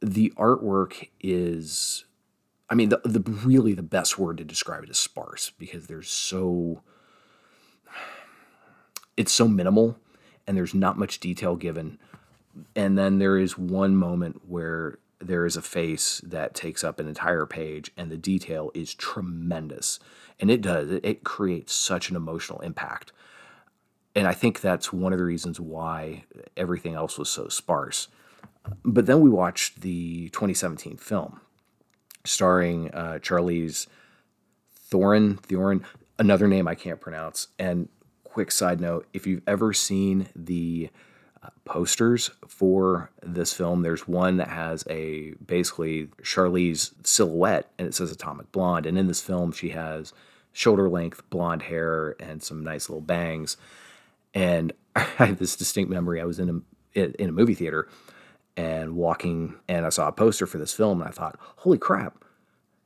The 0.00 0.32
artwork 0.36 1.08
is, 1.20 2.04
I 2.68 2.74
mean, 2.74 2.90
the, 2.90 3.00
the 3.04 3.20
really 3.20 3.72
the 3.72 3.82
best 3.82 4.18
word 4.18 4.36
to 4.38 4.44
describe 4.44 4.84
it 4.84 4.90
is 4.90 4.98
sparse 4.98 5.50
because 5.58 5.86
there's 5.86 6.10
so 6.10 6.82
it's 9.16 9.32
so 9.32 9.48
minimal 9.48 9.96
and 10.46 10.56
there's 10.56 10.74
not 10.74 10.98
much 10.98 11.20
detail 11.20 11.56
given. 11.56 11.98
And 12.74 12.98
then 12.98 13.18
there 13.18 13.38
is 13.38 13.56
one 13.56 13.96
moment 13.96 14.42
where 14.48 14.98
there 15.20 15.44
is 15.46 15.56
a 15.56 15.62
face 15.62 16.20
that 16.24 16.54
takes 16.54 16.82
up 16.82 16.98
an 16.98 17.06
entire 17.06 17.46
page 17.46 17.90
and 17.96 18.10
the 18.10 18.16
detail 18.16 18.70
is 18.74 18.94
tremendous. 18.94 20.00
And 20.40 20.50
it 20.50 20.62
does, 20.62 20.90
it 20.90 21.22
creates 21.22 21.72
such 21.72 22.10
an 22.10 22.16
emotional 22.16 22.60
impact. 22.60 23.12
And 24.16 24.26
I 24.26 24.32
think 24.32 24.60
that's 24.60 24.92
one 24.92 25.12
of 25.12 25.18
the 25.18 25.24
reasons 25.24 25.60
why 25.60 26.24
everything 26.56 26.94
else 26.94 27.18
was 27.18 27.28
so 27.28 27.48
sparse. 27.48 28.08
But 28.84 29.06
then 29.06 29.20
we 29.20 29.30
watched 29.30 29.82
the 29.82 30.30
2017 30.30 30.96
film 30.96 31.40
starring 32.24 32.90
uh, 32.92 33.18
Charlize 33.20 33.86
Thorin, 34.90 35.40
Thorin, 35.40 35.84
another 36.18 36.48
name 36.48 36.66
I 36.66 36.74
can't 36.74 37.00
pronounce. 37.00 37.48
And 37.58 37.88
quick 38.24 38.50
side 38.50 38.80
note 38.80 39.06
if 39.12 39.26
you've 39.26 39.42
ever 39.46 39.72
seen 39.72 40.28
the 40.34 40.90
posters 41.64 42.30
for 42.46 43.10
this 43.22 43.52
film, 43.52 43.82
there's 43.82 44.06
one 44.06 44.36
that 44.36 44.48
has 44.48 44.84
a 44.90 45.32
basically 45.44 46.06
Charlize 46.22 46.92
silhouette 47.04 47.70
and 47.78 47.88
it 47.88 47.94
says 47.94 48.12
Atomic 48.12 48.52
Blonde. 48.52 48.86
And 48.86 48.98
in 48.98 49.06
this 49.06 49.20
film, 49.20 49.52
she 49.52 49.70
has 49.70 50.12
shoulder 50.52 50.88
length 50.88 51.28
blonde 51.30 51.62
hair 51.62 52.16
and 52.20 52.42
some 52.42 52.64
nice 52.64 52.88
little 52.88 53.00
bangs. 53.00 53.56
And 54.34 54.72
I 54.96 55.00
have 55.00 55.38
this 55.38 55.56
distinct 55.56 55.90
memory. 55.90 56.20
I 56.20 56.24
was 56.24 56.38
in 56.38 56.48
a 56.48 56.60
in 56.94 57.28
a 57.28 57.32
movie 57.32 57.54
theater 57.54 57.88
and 58.56 58.96
walking, 58.96 59.54
and 59.68 59.86
I 59.86 59.90
saw 59.90 60.08
a 60.08 60.12
poster 60.12 60.44
for 60.44 60.58
this 60.58 60.74
film, 60.74 61.00
and 61.00 61.08
I 61.08 61.12
thought, 61.12 61.38
"Holy 61.58 61.78
crap! 61.78 62.24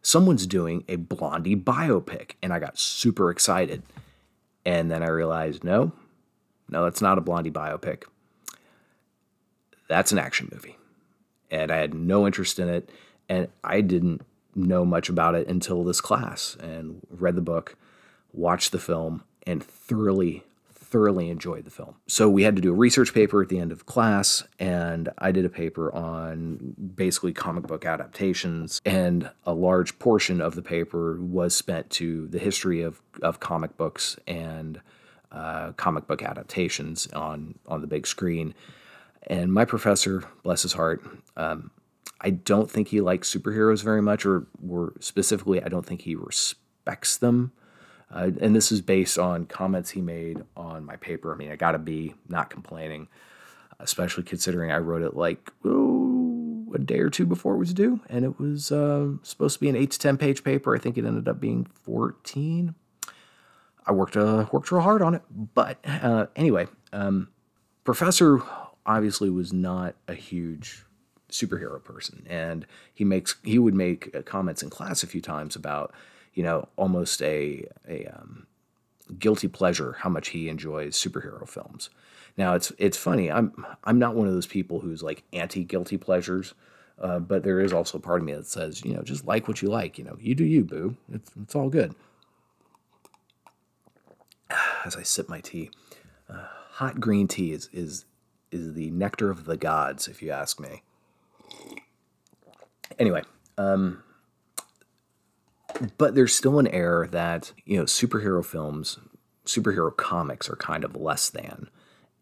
Someone's 0.03 0.47
doing 0.47 0.85
a 0.89 0.97
Blondie 0.97 1.57
biopic!" 1.57 2.33
And 2.43 2.53
I 2.53 2.59
got 2.59 2.79
super 2.79 3.31
excited. 3.31 3.83
And 4.67 4.91
then 4.91 5.03
I 5.03 5.09
realized, 5.09 5.63
no, 5.65 5.93
no, 6.69 6.85
that's 6.85 7.03
not 7.03 7.19
a 7.19 7.23
Blondie 7.23 7.51
biopic. 7.51 8.05
That's 9.95 10.11
an 10.11 10.19
action 10.19 10.49
movie, 10.53 10.77
and 11.53 11.71
I 11.71 11.77
had 11.77 11.95
no 11.95 12.27
interest 12.27 12.59
in 12.59 12.69
it, 12.69 12.91
and 13.29 13.47
I 13.63 13.81
didn't 13.81 14.23
know 14.57 14.85
much 14.85 15.09
about 15.09 15.37
it 15.37 15.47
until 15.47 15.85
this 15.85 16.01
class 16.01 16.57
and 16.59 17.01
read 17.09 17.37
the 17.37 17.41
book, 17.41 17.77
watched 18.33 18.73
the 18.73 18.81
film, 18.81 19.23
and 19.47 19.63
thoroughly 19.63 20.43
thoroughly 20.73 21.31
enjoyed 21.31 21.65
the 21.65 21.71
film. 21.71 21.95
So 22.09 22.29
we 22.29 22.43
had 22.43 22.57
to 22.57 22.63
do 22.63 22.73
a 22.73 22.75
research 22.75 23.15
paper 23.15 23.41
at 23.41 23.49
the 23.51 23.61
end 23.61 23.71
of 23.71 23.87
class, 23.87 24.43
and 24.59 25.11
I 25.19 25.31
did 25.31 25.45
a 25.45 25.49
paper 25.49 25.95
on 25.95 26.75
basically 26.97 27.33
comic 27.33 27.69
book 27.69 27.85
adaptations, 27.85 28.81
and 28.85 29.31
a 29.45 29.55
large 29.55 30.01
portion 30.01 30.41
of 30.41 30.57
the 30.57 30.63
paper 30.63 31.21
was 31.21 31.55
spent 31.55 31.89
to 31.91 32.27
the 32.27 32.41
history 32.41 32.83
of, 32.83 33.01
of 33.23 33.39
comic 33.39 33.77
books 33.77 34.17
and 34.27 34.81
uh, 35.31 35.71
comic 35.77 36.09
book 36.09 36.21
adaptations 36.21 37.07
on 37.13 37.55
on 37.69 37.81
the 37.81 37.87
big 37.87 38.09
screen. 38.09 38.55
And 39.27 39.53
my 39.53 39.65
professor, 39.65 40.25
bless 40.43 40.63
his 40.63 40.75
heart, 40.75 41.05
um, 41.37 41.71
I 42.21 42.31
don't 42.31 42.71
think 42.71 42.89
he 42.89 43.01
likes 43.01 43.33
superheroes 43.33 43.83
very 43.83 44.03
much, 44.03 44.25
or, 44.25 44.47
or 44.69 44.95
specifically, 45.01 45.63
I 45.63 45.69
don't 45.69 45.85
think 45.85 46.03
he 46.03 46.15
respects 46.15 47.17
them 47.17 47.53
uh, 48.15 48.31
and 48.41 48.55
this 48.55 48.71
is 48.71 48.81
based 48.81 49.19
on 49.19 49.45
comments 49.47 49.91
he 49.91 50.01
made 50.01 50.43
on 50.57 50.85
my 50.85 50.97
paper. 50.97 51.35
I 51.35 51.37
mean, 51.37 51.51
I 51.51 51.57
got 51.57 51.73
to 51.73 51.79
be 51.79 52.15
not 52.29 52.49
complaining, 52.49 53.09
especially 53.81 54.23
considering 54.23 54.71
I 54.71 54.79
wrote 54.79 55.03
it 55.03 55.17
like 55.17 55.51
a 55.65 56.79
day 56.79 57.01
or 57.01 57.11
two 57.11 57.27
before 57.27 57.55
it 57.55 57.59
was 57.59 57.75
due, 57.75 58.01
and 58.09 58.25
it 58.25 58.39
was 58.39 58.71
uh, 58.71 59.09
supposed 59.23 59.55
to 59.55 59.61
be 59.61 59.69
an 59.69 59.77
eight 59.77 59.91
to 59.93 59.99
ten 59.99 60.17
page 60.17 60.45
paper. 60.45 60.75
I 60.77 60.79
think 60.79 60.97
it 60.97 61.05
ended 61.05 61.29
up 61.29 61.41
being 61.41 61.65
fourteen. 61.65 62.77
I 63.87 63.93
worked 63.93 64.17
uh, 64.17 64.47
worked 64.53 64.71
real 64.71 64.83
hard 64.83 65.03
on 65.03 65.15
it, 65.15 65.23
but 65.31 65.79
uh, 65.85 66.27
anyway, 66.37 66.69
um, 66.93 67.29
Professor 67.85 68.43
obviously 68.87 69.31
was 69.31 69.53
not 69.53 69.95
a 70.09 70.15
huge 70.15 70.85
superhero 71.31 71.83
person, 71.83 72.27
and 72.29 72.67
he 72.93 73.05
makes 73.05 73.37
he 73.43 73.59
would 73.59 73.75
make 73.75 74.15
uh, 74.15 74.23
comments 74.23 74.63
in 74.63 74.71
class 74.71 75.03
a 75.03 75.07
few 75.07 75.21
times 75.21 75.57
about 75.57 75.93
you 76.35 76.43
know, 76.43 76.69
almost 76.77 77.23
a 77.23 77.67
a 77.89 78.07
um, 78.07 78.47
guilty 79.19 79.49
pleasure 79.49 79.97
how 80.01 80.11
much 80.11 80.29
he 80.29 80.49
enjoys 80.49 80.97
superhero 80.97 81.49
films. 81.49 81.91
Now 82.37 82.55
it's 82.55 82.73
it's 82.79 82.99
funny. 82.99 83.31
I'm 83.31 83.65
I'm 83.85 83.99
not 83.99 84.15
one 84.15 84.27
of 84.27 84.35
those 84.35 84.47
people 84.47 84.81
who's 84.81 85.03
like 85.03 85.23
anti 85.33 85.65
guilty 85.65 85.97
pleasures, 85.97 86.55
uh, 86.99 87.21
but 87.21 87.45
there 87.45 87.61
is 87.61 87.73
also 87.73 87.99
a 87.99 88.01
part 88.01 88.21
of 88.21 88.27
me 88.27 88.35
that 88.35 88.47
says 88.47 88.85
you 88.85 88.95
know 88.95 89.03
just 89.03 89.25
like 89.25 89.49
what 89.49 89.63
you 89.63 89.69
like. 89.69 89.97
You 89.97 90.05
know, 90.05 90.19
you 90.21 90.35
do 90.35 90.45
you, 90.45 90.65
boo. 90.65 90.97
It's 91.13 91.31
it's 91.41 91.55
all 91.55 91.71
good. 91.71 91.95
As 94.85 94.97
I 94.97 95.03
sip 95.03 95.29
my 95.29 95.41
tea, 95.41 95.71
uh, 96.29 96.47
hot 96.73 97.01
green 97.01 97.29
tea 97.29 97.53
is 97.53 97.71
is 97.73 98.05
is 98.55 98.75
the 98.75 98.91
nectar 98.91 99.31
of 99.31 99.45
the 99.45 99.57
gods, 99.57 100.09
if 100.09 100.23
you 100.23 100.31
ask 100.31 100.61
me. 100.61 100.83
Anyway, 102.99 103.23
um, 103.59 104.03
but 105.99 106.15
there's 106.15 106.35
still 106.35 106.59
an 106.59 106.69
air 106.69 107.09
that 107.11 107.53
you 107.65 107.77
know 107.77 107.85
superhero 107.85 108.45
films 108.45 108.99
superhero 109.45 109.95
comics 109.95 110.49
are 110.49 110.57
kind 110.57 110.85
of 110.85 110.97
less 110.97 111.29
than. 111.29 111.69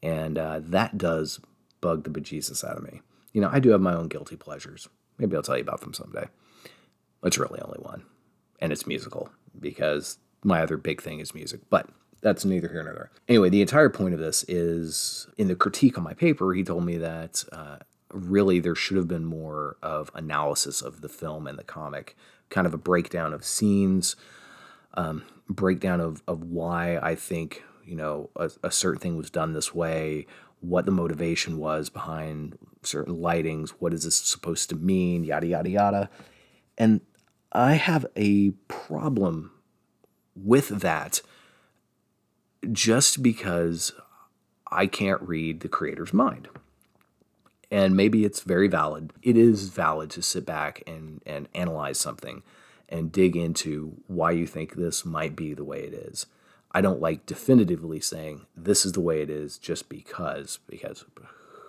And 0.03 0.37
uh, 0.37 0.61
that 0.65 0.99
does 0.99 1.41
bug 1.81 2.05
the 2.05 2.11
bejesus 2.11 2.65
out 2.69 2.77
of 2.77 2.83
me. 2.83 3.01
You 3.33 3.41
know 3.41 3.51
i 3.53 3.61
do 3.61 3.71
have 3.71 3.81
my 3.81 3.95
own 3.95 4.09
guilty 4.09 4.37
pleasures. 4.37 4.89
Maybe 5.19 5.37
i'll 5.37 5.43
tell 5.43 5.57
you 5.57 5.63
about 5.63 5.81
them 5.81 5.95
someday. 5.95 6.27
It's 7.23 7.39
really 7.39 7.61
only 7.61 7.79
one. 7.81 8.05
And 8.59 8.73
it's 8.73 8.87
musical 8.87 9.31
because 9.59 10.19
my 10.43 10.61
other 10.63 10.77
big 10.77 11.01
thing 11.01 11.21
is 11.21 11.35
music. 11.35 11.61
But 11.71 11.89
that's 12.23 12.45
neither 12.45 12.69
here 12.69 12.83
nor 12.83 12.95
there 12.95 13.11
anyway 13.29 13.51
the 13.51 13.61
entire 13.61 13.91
point 13.91 14.15
of 14.15 14.21
this 14.21 14.45
is 14.49 15.27
in 15.37 15.49
the 15.49 15.55
critique 15.55 15.99
on 15.99 16.05
my 16.05 16.15
paper 16.15 16.55
he 16.55 16.65
told 16.65 16.85
me 16.85 16.97
that 16.97 17.45
uh, 17.53 17.77
really 18.13 18.61
there 18.61 18.75
should 18.75 18.97
have 18.97 19.09
been 19.09 19.25
more 19.25 19.77
of 19.83 20.11
analysis 20.15 20.83
of 20.83 21.01
the 21.01 21.09
film 21.09 21.47
and 21.47 21.59
the 21.59 21.65
comic 21.65 22.17
kind 22.53 22.67
of 22.67 22.75
a 22.75 22.79
breakdown 22.79 23.33
of 23.33 23.45
scenes, 23.45 24.15
um, 24.95 25.25
breakdown 25.49 26.01
of, 26.01 26.23
of 26.29 26.45
why 26.45 26.99
I 26.99 27.17
think, 27.17 27.65
you 27.85 27.97
know, 27.97 28.31
a, 28.37 28.51
a 28.63 28.71
certain 28.71 29.01
thing 29.01 29.17
was 29.17 29.31
done 29.31 29.55
this 29.55 29.75
way, 29.75 30.27
what 30.61 30.85
the 30.85 30.93
motivation 30.93 31.59
was 31.59 31.89
behind 31.89 32.57
certain 32.83 33.17
lightings, 33.17 33.71
what 33.71 33.93
is 33.93 34.05
this 34.05 34.17
supposed 34.17 34.69
to 34.69 34.77
mean, 34.77 35.25
yada, 35.25 35.47
yada, 35.47 35.71
yada. 35.71 36.11
And 36.79 37.01
I 37.53 37.75
have 37.75 38.07
a 38.17 38.51
problem 38.69 39.51
with 40.37 40.69
that 40.69 41.23
just 42.71 43.23
because 43.23 43.93
I 44.71 44.87
can't 44.87 45.21
read 45.23 45.61
the 45.61 45.69
creator's 45.69 46.13
mind 46.13 46.49
and 47.73 47.97
maybe 47.97 48.27
it's 48.27 48.41
very 48.43 48.69
valid. 48.69 49.15
It 49.23 49.35
is 49.39 49.71
valid 49.71 50.11
to 50.11 50.23
sit 50.23 50.45
back 50.45 50.83
and, 50.87 51.23
and 51.25 51.49
analyze 51.55 51.99
something 51.99 52.43
and 52.87 53.11
dig 53.11 53.35
into 53.35 54.03
why 54.07 54.33
you 54.33 54.47
think 54.47 54.75
this 54.75 55.07
might 55.07 55.35
be 55.35 55.55
the 55.55 55.65
way 55.65 55.81
it 55.81 55.95
is. 55.95 56.27
I 56.73 56.83
don't 56.83 57.01
like 57.01 57.25
definitively 57.25 57.99
saying 57.99 58.45
this 58.55 58.85
is 58.85 58.93
the 58.93 59.01
way 59.01 59.23
it 59.23 59.31
is 59.31 59.57
just 59.57 59.89
because, 59.89 60.59
because 60.69 61.07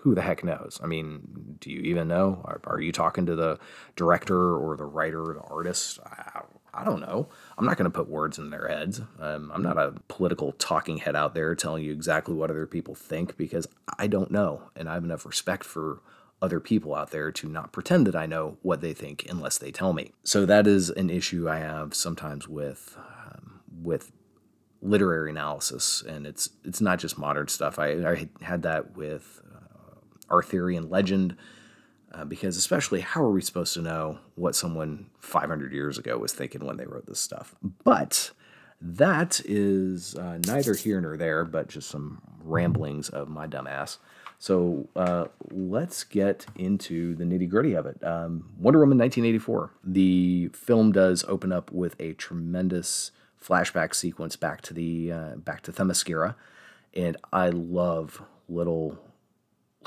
who 0.01 0.13
the 0.13 0.21
heck 0.21 0.43
knows? 0.43 0.77
I 0.83 0.87
mean, 0.87 1.57
do 1.61 1.71
you 1.71 1.79
even 1.79 2.09
know? 2.09 2.41
Are, 2.43 2.59
are 2.65 2.81
you 2.81 2.91
talking 2.91 3.25
to 3.27 3.35
the 3.35 3.57
director 3.95 4.57
or 4.57 4.75
the 4.75 4.83
writer 4.83 5.21
or 5.29 5.33
the 5.35 5.39
artist? 5.39 5.99
I, 6.73 6.83
don't 6.83 7.01
know. 7.01 7.29
I'm 7.57 7.65
not 7.65 7.77
going 7.77 7.91
to 7.91 7.95
put 7.95 8.09
words 8.09 8.37
in 8.37 8.49
their 8.49 8.67
heads. 8.67 9.01
Um, 9.19 9.51
I'm 9.53 9.63
not 9.63 9.77
a 9.77 9.93
political 10.07 10.53
talking 10.53 10.97
head 10.97 11.15
out 11.15 11.33
there 11.33 11.55
telling 11.55 11.83
you 11.83 11.91
exactly 11.91 12.33
what 12.33 12.49
other 12.49 12.65
people 12.65 12.95
think 12.95 13.37
because 13.37 13.67
I 13.97 14.07
don't 14.07 14.31
know. 14.31 14.63
And 14.75 14.89
I 14.89 14.93
have 14.93 15.03
enough 15.03 15.25
respect 15.25 15.63
for 15.63 16.01
other 16.41 16.59
people 16.59 16.93
out 16.93 17.11
there 17.11 17.31
to 17.31 17.47
not 17.47 17.71
pretend 17.71 18.05
that 18.05 18.15
I 18.15 18.25
know 18.25 18.57
what 18.61 18.81
they 18.81 18.93
think 18.93 19.25
unless 19.29 19.57
they 19.57 19.71
tell 19.71 19.93
me. 19.93 20.11
So 20.23 20.45
that 20.45 20.67
is 20.67 20.89
an 20.89 21.09
issue 21.09 21.49
I 21.49 21.59
have 21.59 21.95
sometimes 21.95 22.47
with 22.49 22.97
um, 22.97 23.61
with 23.81 24.11
literary 24.81 25.29
analysis, 25.29 26.03
and 26.05 26.27
it's 26.27 26.49
it's 26.65 26.81
not 26.81 26.99
just 26.99 27.17
modern 27.17 27.47
stuff. 27.47 27.79
I, 27.79 27.91
I 28.05 28.29
had 28.41 28.63
that 28.63 28.97
with 28.97 29.41
uh, 29.55 29.95
Arthurian 30.29 30.89
legend 30.89 31.37
uh, 32.13 32.25
because 32.25 32.57
especially 32.57 33.01
how 33.01 33.23
are 33.23 33.31
we 33.31 33.41
supposed 33.41 33.73
to 33.73 33.81
know 33.81 34.19
what 34.35 34.55
someone 34.55 35.07
500 35.19 35.73
years 35.73 35.97
ago 35.97 36.17
was 36.17 36.33
thinking 36.33 36.65
when 36.65 36.77
they 36.77 36.85
wrote 36.85 37.05
this 37.05 37.19
stuff? 37.19 37.55
But 37.83 38.31
that 38.81 39.41
is 39.45 40.15
uh, 40.15 40.39
neither 40.45 40.75
here 40.75 40.99
nor 40.99 41.17
there, 41.17 41.45
but 41.45 41.69
just 41.69 41.89
some 41.89 42.21
ramblings 42.43 43.09
of 43.09 43.29
my 43.29 43.47
dumbass. 43.47 43.97
So 44.37 44.89
uh, 44.95 45.25
let's 45.51 46.03
get 46.03 46.45
into 46.55 47.15
the 47.15 47.23
nitty 47.23 47.49
gritty 47.49 47.75
of 47.75 47.85
it. 47.85 48.03
Um, 48.03 48.49
Wonder 48.59 48.79
Woman 48.79 48.97
1984. 48.97 49.71
The 49.85 50.49
film 50.49 50.91
does 50.91 51.23
open 51.29 51.53
up 51.53 51.71
with 51.71 51.95
a 51.99 52.11
tremendous 52.13 53.11
flashback 53.41 53.95
sequence 53.95 54.35
back 54.35 54.61
to 54.63 54.73
the 54.73 55.11
uh, 55.11 55.35
back 55.37 55.61
to 55.61 55.71
Themyscira, 55.71 56.35
and 56.93 57.15
I 57.31 57.49
love 57.49 58.21
little 58.49 58.97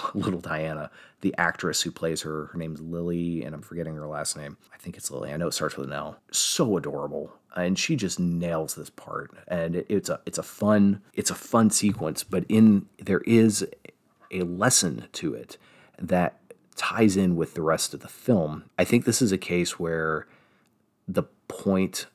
little 0.15 0.41
Diana, 0.41 0.91
the 1.21 1.35
actress 1.39 1.83
who 1.83 1.91
plays 1.91 2.23
her, 2.23 2.47
her 2.47 2.59
name's 2.59 2.81
Lily, 2.81 3.43
and 3.43 3.55
I'm 3.55 3.63
forgetting 3.63 3.95
her 3.97 4.07
last 4.07 4.37
name. 4.37 4.57
I 4.73 4.77
think 4.79 4.97
it's 4.97 5.11
Lily. 5.11 5.33
I 5.33 5.37
know 5.37 5.49
it 5.49 5.55
starts 5.55 5.77
with 5.77 5.89
an 5.89 5.93
L. 5.93 6.19
So 6.31 6.77
adorable, 6.77 7.33
and 7.55 7.79
she 7.79 7.97
just 7.97 8.21
nails 8.21 8.75
this 8.75 8.91
part. 8.91 9.33
And 9.49 9.77
it, 9.77 9.87
it's 9.89 10.09
a 10.09 10.21
it's 10.27 10.39
a 10.39 10.43
fun 10.43 11.03
it's 11.15 11.31
a 11.31 11.35
fun 11.35 11.71
sequence, 11.71 12.23
but 12.23 12.45
in 12.49 12.87
there 12.99 13.23
is 13.27 13.67
a 14.31 14.43
lesson 14.43 15.09
to 15.13 15.35
it 15.35 15.57
that 15.99 16.39
ties 16.77 17.17
in 17.17 17.37
with 17.37 17.55
the 17.55 17.63
rest 17.63 17.95
of 17.95 18.01
the 18.01 18.09
film. 18.09 18.65
I 18.79 18.85
think 18.85 19.05
this 19.05 19.23
is 19.23 19.33
a 19.33 19.39
case 19.39 19.79
where 19.79 20.27
the 21.09 21.25
point 21.49 22.07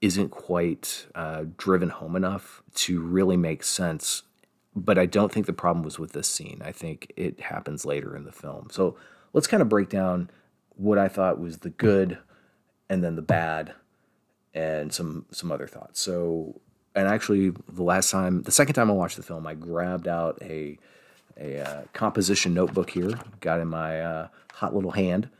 isn't 0.00 0.30
quite 0.30 1.06
uh, 1.14 1.44
driven 1.56 1.88
home 1.88 2.16
enough 2.16 2.62
to 2.74 3.00
really 3.00 3.36
make 3.36 3.62
sense 3.62 4.24
but 4.74 4.98
I 4.98 5.06
don't 5.06 5.30
think 5.30 5.46
the 5.46 5.52
problem 5.52 5.84
was 5.84 5.98
with 5.98 6.12
this 6.12 6.28
scene. 6.28 6.62
I 6.64 6.72
think 6.72 7.12
it 7.16 7.40
happens 7.40 7.84
later 7.84 8.16
in 8.16 8.24
the 8.24 8.32
film. 8.32 8.68
So 8.70 8.96
let's 9.32 9.46
kind 9.46 9.62
of 9.62 9.68
break 9.68 9.88
down 9.88 10.30
what 10.76 10.98
I 10.98 11.08
thought 11.08 11.40
was 11.40 11.58
the 11.58 11.70
good 11.70 12.18
and 12.88 13.04
then 13.04 13.16
the 13.16 13.22
bad 13.22 13.74
and 14.54 14.92
some 14.92 15.26
some 15.30 15.52
other 15.52 15.66
thoughts. 15.66 16.00
So 16.00 16.60
and 16.94 17.08
actually 17.08 17.52
the 17.68 17.82
last 17.82 18.10
time 18.10 18.42
the 18.42 18.52
second 18.52 18.74
time 18.74 18.90
I 18.90 18.94
watched 18.94 19.16
the 19.16 19.22
film 19.22 19.46
I 19.46 19.54
grabbed 19.54 20.08
out 20.08 20.38
a 20.42 20.78
a 21.38 21.60
uh, 21.60 21.82
composition 21.94 22.52
notebook 22.52 22.90
here, 22.90 23.18
got 23.40 23.60
in 23.60 23.68
my 23.68 24.00
uh, 24.00 24.28
hot 24.52 24.74
little 24.74 24.90
hand 24.90 25.30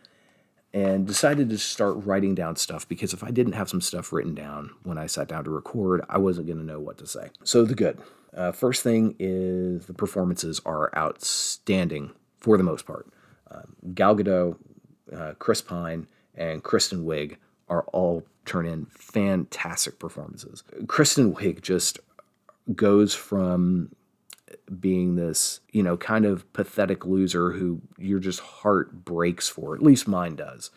and 0.75 1.07
decided 1.07 1.51
to 1.51 1.59
start 1.59 1.97
writing 2.07 2.35
down 2.35 2.57
stuff 2.57 2.89
because 2.89 3.13
if 3.13 3.23
I 3.23 3.31
didn't 3.31 3.53
have 3.53 3.69
some 3.69 3.83
stuff 3.83 4.13
written 4.13 4.35
down 4.35 4.71
when 4.85 4.97
I 4.97 5.07
sat 5.07 5.29
down 5.29 5.45
to 5.45 5.51
record, 5.51 6.03
I 6.09 6.19
wasn't 6.19 6.47
going 6.47 6.59
to 6.59 6.65
know 6.65 6.81
what 6.81 6.99
to 6.99 7.07
say. 7.07 7.31
So, 7.45 7.65
the 7.65 7.75
good. 7.75 7.99
Uh, 8.37 8.53
first 8.53 8.83
thing 8.83 9.15
is 9.19 9.87
the 9.87 9.95
performances 9.95 10.61
are 10.65 10.91
outstanding 10.97 12.13
for 12.39 12.57
the 12.57 12.65
most 12.65 12.87
part. 12.87 13.07
Uh, 13.51 13.63
Gal 13.95 14.17
Gadot, 14.17 14.57
uh, 15.15 15.33
Chris 15.39 15.61
Pine, 15.61 16.07
and 16.35 16.63
Kristen 16.63 17.05
Wiig 17.05 17.37
are 17.69 17.85
all 17.93 18.25
turn 18.45 18.67
in 18.67 18.87
fantastic 18.87 19.99
performances. 19.99 20.65
Kristen 20.87 21.35
Wiig 21.35 21.63
just 21.63 21.99
goes 22.75 23.15
from 23.15 23.95
being 24.81 25.17
this, 25.17 25.61
you 25.71 25.83
know, 25.83 25.97
kind 25.97 26.25
of 26.25 26.51
pathetic 26.53 27.05
loser 27.05 27.53
who 27.53 27.81
your 27.99 28.19
just 28.19 28.41
heart 28.41 29.05
breaks 29.05 29.49
for. 29.49 29.75
At 29.75 29.83
least 29.83 30.09
mine 30.09 30.37
does. 30.37 30.71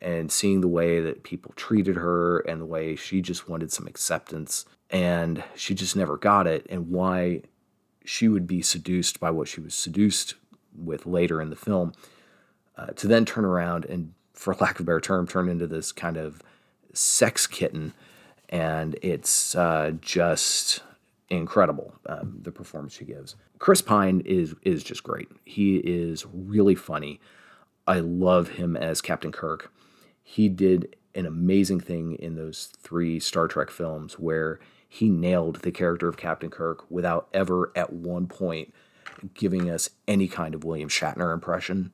And 0.00 0.30
seeing 0.30 0.60
the 0.60 0.68
way 0.68 1.00
that 1.00 1.22
people 1.22 1.52
treated 1.56 1.96
her 1.96 2.40
and 2.40 2.60
the 2.60 2.66
way 2.66 2.94
she 2.96 3.22
just 3.22 3.48
wanted 3.48 3.72
some 3.72 3.86
acceptance 3.86 4.66
and 4.94 5.42
she 5.56 5.74
just 5.74 5.96
never 5.96 6.16
got 6.16 6.46
it, 6.46 6.64
and 6.70 6.88
why 6.88 7.42
she 8.04 8.28
would 8.28 8.46
be 8.46 8.62
seduced 8.62 9.18
by 9.18 9.28
what 9.28 9.48
she 9.48 9.60
was 9.60 9.74
seduced 9.74 10.34
with 10.72 11.04
later 11.04 11.42
in 11.42 11.50
the 11.50 11.56
film, 11.56 11.92
uh, 12.78 12.86
to 12.86 13.08
then 13.08 13.24
turn 13.24 13.44
around 13.44 13.84
and, 13.86 14.14
for 14.32 14.54
lack 14.60 14.76
of 14.76 14.82
a 14.82 14.84
better 14.84 15.00
term, 15.00 15.26
turn 15.26 15.48
into 15.48 15.66
this 15.66 15.90
kind 15.90 16.16
of 16.16 16.40
sex 16.92 17.48
kitten. 17.48 17.92
And 18.48 18.96
it's 19.02 19.56
uh, 19.56 19.94
just 20.00 20.82
incredible 21.28 21.94
um, 22.06 22.38
the 22.40 22.52
performance 22.52 22.94
she 22.94 23.04
gives. 23.04 23.34
Chris 23.58 23.82
Pine 23.82 24.22
is 24.24 24.54
is 24.62 24.84
just 24.84 25.02
great. 25.02 25.28
He 25.44 25.78
is 25.78 26.24
really 26.32 26.76
funny. 26.76 27.18
I 27.86 27.98
love 27.98 28.50
him 28.50 28.76
as 28.76 29.00
Captain 29.00 29.32
Kirk. 29.32 29.72
He 30.22 30.48
did 30.48 30.94
an 31.16 31.26
amazing 31.26 31.80
thing 31.80 32.14
in 32.16 32.36
those 32.36 32.66
three 32.66 33.18
Star 33.18 33.48
Trek 33.48 33.70
films 33.70 34.18
where 34.18 34.60
he 34.88 35.08
nailed 35.08 35.56
the 35.56 35.72
character 35.72 36.08
of 36.08 36.16
Captain 36.16 36.50
Kirk 36.50 36.84
without 36.90 37.28
ever 37.32 37.72
at 37.74 37.92
one 37.92 38.26
point 38.26 38.72
giving 39.32 39.70
us 39.70 39.90
any 40.06 40.28
kind 40.28 40.54
of 40.54 40.64
William 40.64 40.88
Shatner 40.88 41.32
impression, 41.32 41.92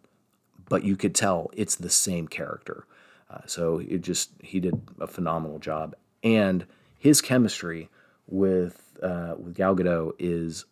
but 0.68 0.84
you 0.84 0.96
could 0.96 1.14
tell 1.14 1.50
it's 1.52 1.76
the 1.76 1.90
same 1.90 2.26
character. 2.28 2.86
Uh, 3.30 3.40
so 3.46 3.78
it 3.78 3.98
just 4.00 4.30
he 4.42 4.58
did 4.58 4.80
a 5.00 5.06
phenomenal 5.06 5.58
job, 5.58 5.94
and 6.24 6.66
his 6.98 7.20
chemistry 7.20 7.88
with 8.26 8.98
uh, 9.02 9.34
with 9.38 9.54
Gal 9.54 9.76
Gadot 9.76 10.12
is 10.18 10.64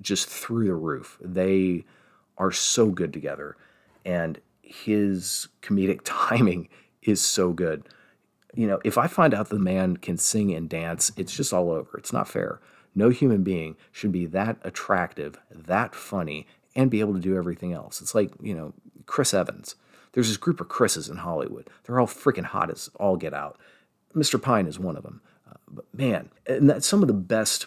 just 0.00 0.28
through 0.28 0.66
the 0.66 0.74
roof. 0.74 1.18
They 1.20 1.84
are 2.36 2.50
so 2.50 2.90
good 2.90 3.12
together, 3.12 3.56
and 4.04 4.40
his 4.62 5.48
comedic 5.62 6.00
timing 6.04 6.68
is 7.02 7.20
so 7.20 7.52
good. 7.52 7.88
You 8.54 8.66
know, 8.66 8.80
if 8.84 8.98
I 8.98 9.06
find 9.06 9.32
out 9.32 9.48
the 9.48 9.58
man 9.58 9.96
can 9.96 10.18
sing 10.18 10.52
and 10.52 10.68
dance, 10.68 11.12
it's 11.16 11.34
just 11.34 11.52
all 11.52 11.70
over. 11.70 11.96
It's 11.98 12.12
not 12.12 12.28
fair. 12.28 12.60
No 12.94 13.08
human 13.10 13.42
being 13.42 13.76
should 13.92 14.12
be 14.12 14.26
that 14.26 14.58
attractive, 14.62 15.38
that 15.50 15.94
funny, 15.94 16.46
and 16.74 16.90
be 16.90 17.00
able 17.00 17.14
to 17.14 17.20
do 17.20 17.36
everything 17.36 17.72
else. 17.72 18.00
It's 18.00 18.14
like, 18.14 18.32
you 18.40 18.54
know, 18.54 18.72
Chris 19.06 19.32
Evans. 19.34 19.76
There's 20.12 20.28
this 20.28 20.36
group 20.36 20.60
of 20.60 20.68
Chris's 20.68 21.08
in 21.08 21.18
Hollywood. 21.18 21.70
They're 21.84 22.00
all 22.00 22.06
freaking 22.06 22.44
hot 22.44 22.70
as 22.70 22.90
all 22.96 23.16
get 23.16 23.32
out. 23.32 23.58
Mr. 24.14 24.42
Pine 24.42 24.66
is 24.66 24.78
one 24.78 24.96
of 24.96 25.04
them. 25.04 25.20
Uh, 25.48 25.54
but 25.68 25.84
man, 25.94 26.30
and 26.46 26.68
that 26.68 26.82
some 26.82 27.02
of 27.02 27.08
the 27.08 27.14
best, 27.14 27.66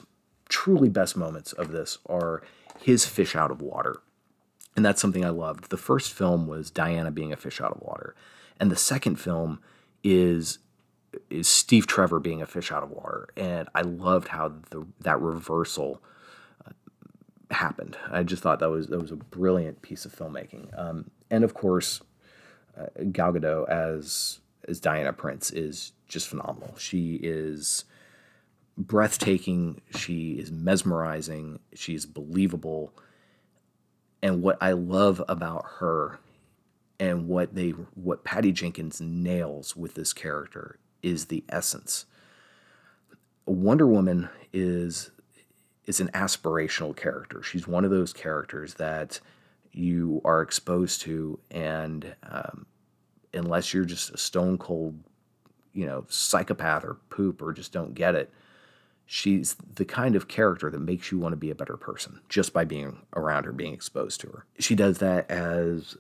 truly 0.49 0.89
best 0.89 1.15
moments 1.15 1.53
of 1.53 1.71
this 1.71 1.99
are 2.07 2.43
his 2.81 3.05
fish 3.05 3.35
out 3.35 3.51
of 3.51 3.61
water. 3.61 4.01
And 4.75 4.83
that's 4.83 5.01
something 5.01 5.23
I 5.23 5.29
loved. 5.29 5.69
The 5.69 5.77
first 5.77 6.11
film 6.11 6.47
was 6.47 6.71
Diana 6.71 7.11
being 7.11 7.31
a 7.31 7.37
fish 7.37 7.61
out 7.61 7.71
of 7.71 7.81
water. 7.81 8.15
And 8.59 8.71
the 8.71 8.75
second 8.75 9.17
film 9.17 9.59
is 10.03 10.59
is 11.29 11.47
Steve 11.47 11.87
Trevor 11.87 12.19
being 12.19 12.41
a 12.41 12.45
fish 12.45 12.71
out 12.71 12.83
of 12.83 12.91
water. 12.91 13.29
And 13.35 13.67
I 13.75 13.81
loved 13.81 14.29
how 14.29 14.53
the 14.69 14.85
that 15.01 15.19
reversal 15.19 16.01
uh, 16.65 16.71
happened. 17.51 17.97
I 18.09 18.23
just 18.23 18.43
thought 18.43 18.59
that 18.59 18.69
was 18.69 18.87
that 18.87 19.01
was 19.01 19.11
a 19.11 19.17
brilliant 19.17 19.81
piece 19.81 20.05
of 20.05 20.15
filmmaking. 20.15 20.77
Um, 20.77 21.11
and 21.29 21.43
of 21.43 21.53
course, 21.53 22.01
uh, 22.77 23.03
Gal 23.11 23.33
Gadot 23.33 23.69
as 23.69 24.39
as 24.67 24.79
Diana 24.79 25.13
Prince 25.13 25.51
is 25.51 25.91
just 26.07 26.27
phenomenal. 26.27 26.75
She 26.77 27.19
is 27.21 27.85
breathtaking. 28.77 29.81
She 29.95 30.33
is 30.33 30.51
mesmerizing. 30.51 31.59
She's 31.73 32.05
believable. 32.05 32.93
And 34.21 34.41
what 34.41 34.57
I 34.61 34.71
love 34.71 35.21
about 35.27 35.65
her 35.79 36.19
and 36.99 37.27
what 37.27 37.55
they 37.55 37.71
what 37.71 38.23
Patty 38.23 38.51
Jenkins 38.51 39.01
nails 39.01 39.75
with 39.75 39.95
this 39.95 40.13
character 40.13 40.79
is 41.03 41.25
the 41.25 41.43
essence. 41.49 42.05
Wonder 43.45 43.85
Woman 43.85 44.29
is 44.51 45.11
is 45.85 45.99
an 45.99 46.09
aspirational 46.13 46.95
character. 46.95 47.43
She's 47.43 47.67
one 47.67 47.83
of 47.83 47.91
those 47.91 48.13
characters 48.13 48.75
that 48.75 49.19
you 49.73 50.21
are 50.23 50.41
exposed 50.41 51.01
to, 51.01 51.39
and 51.51 52.15
um, 52.23 52.65
unless 53.33 53.73
you're 53.73 53.83
just 53.83 54.11
a 54.11 54.17
stone 54.17 54.57
cold, 54.57 54.97
you 55.73 55.85
know, 55.85 56.05
psychopath 56.07 56.85
or 56.85 56.97
poop 57.09 57.41
or 57.41 57.51
just 57.51 57.73
don't 57.73 57.95
get 57.95 58.15
it, 58.15 58.31
she's 59.05 59.55
the 59.75 59.83
kind 59.83 60.15
of 60.15 60.27
character 60.29 60.69
that 60.69 60.79
makes 60.79 61.11
you 61.11 61.19
want 61.19 61.33
to 61.33 61.37
be 61.37 61.49
a 61.49 61.55
better 61.55 61.75
person 61.75 62.21
just 62.29 62.53
by 62.53 62.63
being 62.63 63.01
around 63.15 63.43
her, 63.43 63.51
being 63.51 63.73
exposed 63.73 64.21
to 64.21 64.27
her. 64.27 64.45
She 64.59 64.75
does 64.75 64.99
that 64.99 65.29
as 65.29 65.97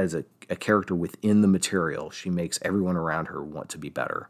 as 0.00 0.14
a, 0.14 0.24
a 0.48 0.56
character 0.56 0.94
within 0.94 1.42
the 1.42 1.48
material. 1.48 2.10
She 2.10 2.30
makes 2.30 2.58
everyone 2.62 2.96
around 2.96 3.26
her 3.26 3.44
want 3.44 3.68
to 3.70 3.78
be 3.78 3.90
better. 3.90 4.28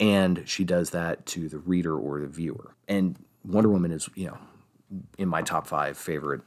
And 0.00 0.44
she 0.46 0.64
does 0.64 0.90
that 0.90 1.26
to 1.26 1.48
the 1.48 1.58
reader 1.58 1.98
or 1.98 2.20
the 2.20 2.28
viewer. 2.28 2.74
And 2.86 3.16
Wonder 3.44 3.68
Woman 3.68 3.90
is, 3.90 4.08
you 4.14 4.28
know, 4.28 4.38
in 5.18 5.28
my 5.28 5.42
top 5.42 5.66
five 5.66 5.98
favorite 5.98 6.42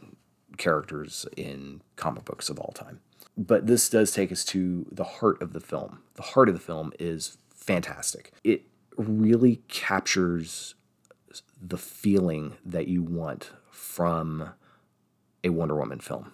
characters 0.58 1.26
in 1.36 1.82
comic 1.98 2.26
books 2.26 2.50
of 2.50 2.60
all 2.60 2.72
time. 2.72 3.02
But 3.38 3.67
this 3.67 3.89
does 3.89 4.12
take 4.13 4.32
us 4.32 4.46
to 4.46 4.86
the 4.91 5.04
heart 5.04 5.41
of 5.41 5.54
the 5.54 5.60
film. 5.60 6.00
The 6.15 6.24
heart 6.24 6.48
of 6.48 6.56
the 6.56 6.62
film 6.62 6.94
is 7.00 7.38
fantastic. 7.54 8.32
It 8.44 8.63
really 8.98 9.58
captures 9.67 10.76
the 11.62 11.78
feeling 11.78 12.58
that 12.65 12.88
you 12.88 13.04
want 13.04 13.52
from 13.70 14.52
a 15.44 15.50
Wonder 15.50 15.76
Woman 15.76 16.00
film. 16.00 16.32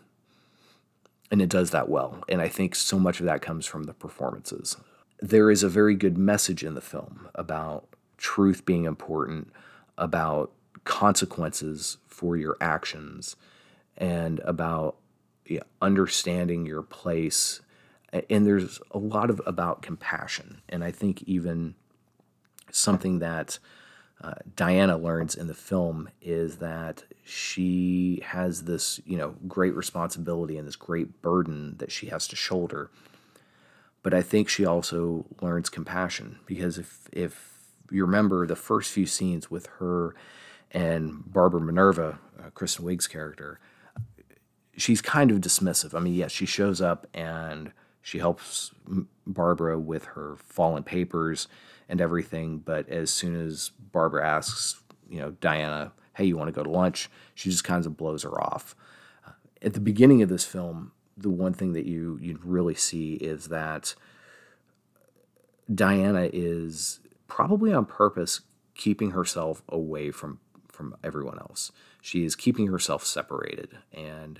And 1.29 1.41
it 1.41 1.49
does 1.49 1.71
that 1.71 1.89
well. 1.89 2.23
And 2.29 2.41
I 2.41 2.47
think 2.47 2.75
so 2.75 2.97
much 2.97 3.19
of 3.19 3.25
that 3.25 3.41
comes 3.41 3.65
from 3.65 3.83
the 3.83 3.93
performances. 3.93 4.77
There 5.19 5.51
is 5.51 5.63
a 5.63 5.69
very 5.69 5.95
good 5.95 6.17
message 6.17 6.63
in 6.63 6.73
the 6.73 6.81
film 6.81 7.27
about 7.35 7.87
truth 8.17 8.65
being 8.65 8.85
important, 8.85 9.51
about 9.97 10.51
consequences 10.83 11.97
for 12.07 12.37
your 12.37 12.55
actions, 12.61 13.35
and 13.97 14.39
about 14.41 14.95
yeah, 15.45 15.63
understanding 15.81 16.65
your 16.65 16.83
place. 16.83 17.61
And 18.29 18.47
there's 18.47 18.79
a 18.91 18.97
lot 18.97 19.29
of 19.29 19.41
about 19.45 19.81
compassion. 19.81 20.61
And 20.69 20.83
I 20.83 20.91
think 20.91 21.23
even 21.23 21.75
something 22.71 23.19
that 23.19 23.59
uh, 24.21 24.34
Diana 24.56 24.97
learns 24.97 25.36
in 25.36 25.47
the 25.47 25.53
film 25.53 26.10
is 26.21 26.58
that 26.58 27.03
she 27.23 28.21
has 28.25 28.63
this, 28.63 28.99
you 29.06 29.17
know, 29.17 29.36
great 29.47 29.75
responsibility 29.75 30.58
and 30.58 30.67
this 30.67 30.75
great 30.75 31.21
burden 31.21 31.75
that 31.77 31.91
she 31.91 32.08
has 32.08 32.27
to 32.30 32.36
shoulder. 32.36 32.89
But 34.01 34.13
I 34.13 34.21
think 34.21 34.49
she 34.49 34.65
also 34.65 35.25
learns 35.41 35.69
compassion 35.69 36.39
because 36.45 36.77
if 36.77 37.08
if 37.12 37.53
you 37.91 38.03
remember 38.03 38.47
the 38.47 38.56
first 38.56 38.91
few 38.91 39.06
scenes 39.06 39.51
with 39.51 39.67
her 39.80 40.15
and 40.71 41.23
Barbara 41.32 41.62
Minerva, 41.62 42.19
uh, 42.39 42.49
Kristen 42.51 42.86
Wiig's 42.86 43.08
character, 43.08 43.60
she's 44.75 45.01
kind 45.01 45.30
of 45.30 45.41
dismissive. 45.41 45.93
I 45.93 45.99
mean, 45.99 46.13
yes, 46.13 46.32
she 46.32 46.45
shows 46.45 46.82
up 46.82 47.06
and 47.13 47.71
she 48.08 48.20
helps 48.20 48.72
Barbara 49.26 49.78
with 49.78 50.06
her 50.06 50.38
fallen 50.38 50.84
papers 50.84 51.50
and 51.89 52.00
everything. 52.00 52.60
But 52.60 52.88
as 52.88 53.10
soon 53.10 53.36
as 53.36 53.72
Barbara 53.91 54.26
asks, 54.26 54.82
you 55.10 55.20
know, 55.20 55.32
Diana, 55.32 55.91
hey, 56.15 56.24
you 56.24 56.38
want 56.38 56.48
to 56.48 56.54
go 56.54 56.63
to 56.63 56.70
lunch? 56.70 57.10
She 57.36 57.50
just 57.50 57.65
kind 57.65 57.86
of 57.86 57.98
blows 57.98 58.24
her 58.24 58.41
off. 58.41 58.78
Uh, 59.28 59.32
at 59.62 59.74
the 59.74 59.82
beginning 59.82 60.22
of 60.22 60.30
this 60.30 60.46
film, 60.46 60.93
the 61.17 61.30
one 61.30 61.52
thing 61.52 61.74
that 61.74 61.86
you 61.86 62.17
you 62.22 62.39
really 62.46 62.76
see 62.76 63.15
is 63.15 63.50
that 63.50 63.93
Diana 65.76 66.30
is 66.32 67.02
probably 67.28 67.74
on 67.74 67.86
purpose 67.86 68.39
keeping 68.74 69.12
herself 69.12 69.63
away 69.67 70.12
from 70.12 70.39
from 70.70 70.96
everyone 71.04 71.39
else. 71.39 71.74
She 72.02 72.24
is 72.24 72.38
keeping 72.38 72.67
herself 72.67 73.06
separated. 73.06 73.80
And 73.91 74.39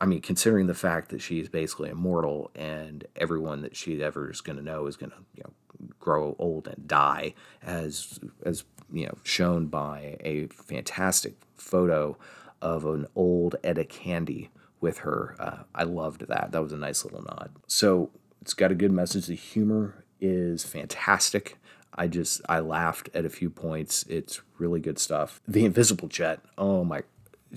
I 0.00 0.06
mean, 0.06 0.20
considering 0.20 0.68
the 0.68 0.74
fact 0.74 1.10
that 1.10 1.20
she's 1.20 1.48
basically 1.48 1.90
immortal 1.90 2.50
and 2.54 3.04
everyone 3.16 3.62
that 3.62 3.76
she 3.76 4.00
ever 4.02 4.30
is 4.30 4.40
going 4.40 4.56
to 4.56 4.64
know 4.64 4.86
is 4.86 4.96
going 4.96 5.10
to, 5.10 5.16
you 5.34 5.42
know, 5.44 5.52
grow 5.98 6.36
old 6.38 6.68
and 6.68 6.86
die, 6.86 7.34
as 7.62 8.20
as 8.44 8.64
you 8.92 9.06
know, 9.06 9.14
shown 9.24 9.66
by 9.66 10.16
a 10.20 10.46
fantastic 10.46 11.34
photo 11.56 12.16
of 12.62 12.84
an 12.84 13.06
old 13.14 13.56
Etta 13.62 13.84
Candy 13.84 14.50
with 14.80 14.98
her. 14.98 15.36
Uh, 15.38 15.62
I 15.74 15.84
loved 15.84 16.28
that. 16.28 16.52
That 16.52 16.62
was 16.62 16.72
a 16.72 16.76
nice 16.76 17.04
little 17.04 17.22
nod. 17.22 17.50
So 17.66 18.10
it's 18.40 18.54
got 18.54 18.72
a 18.72 18.76
good 18.76 18.92
message. 18.92 19.26
The 19.26 19.34
humor 19.34 20.04
is 20.20 20.64
fantastic. 20.64 21.58
I 21.94 22.06
just 22.06 22.40
I 22.48 22.60
laughed 22.60 23.10
at 23.14 23.24
a 23.24 23.30
few 23.30 23.50
points. 23.50 24.04
It's 24.08 24.40
really 24.58 24.80
good 24.80 24.98
stuff. 24.98 25.40
The 25.48 25.64
invisible 25.64 26.08
jet. 26.08 26.40
Oh 26.56 26.84
my 26.84 27.02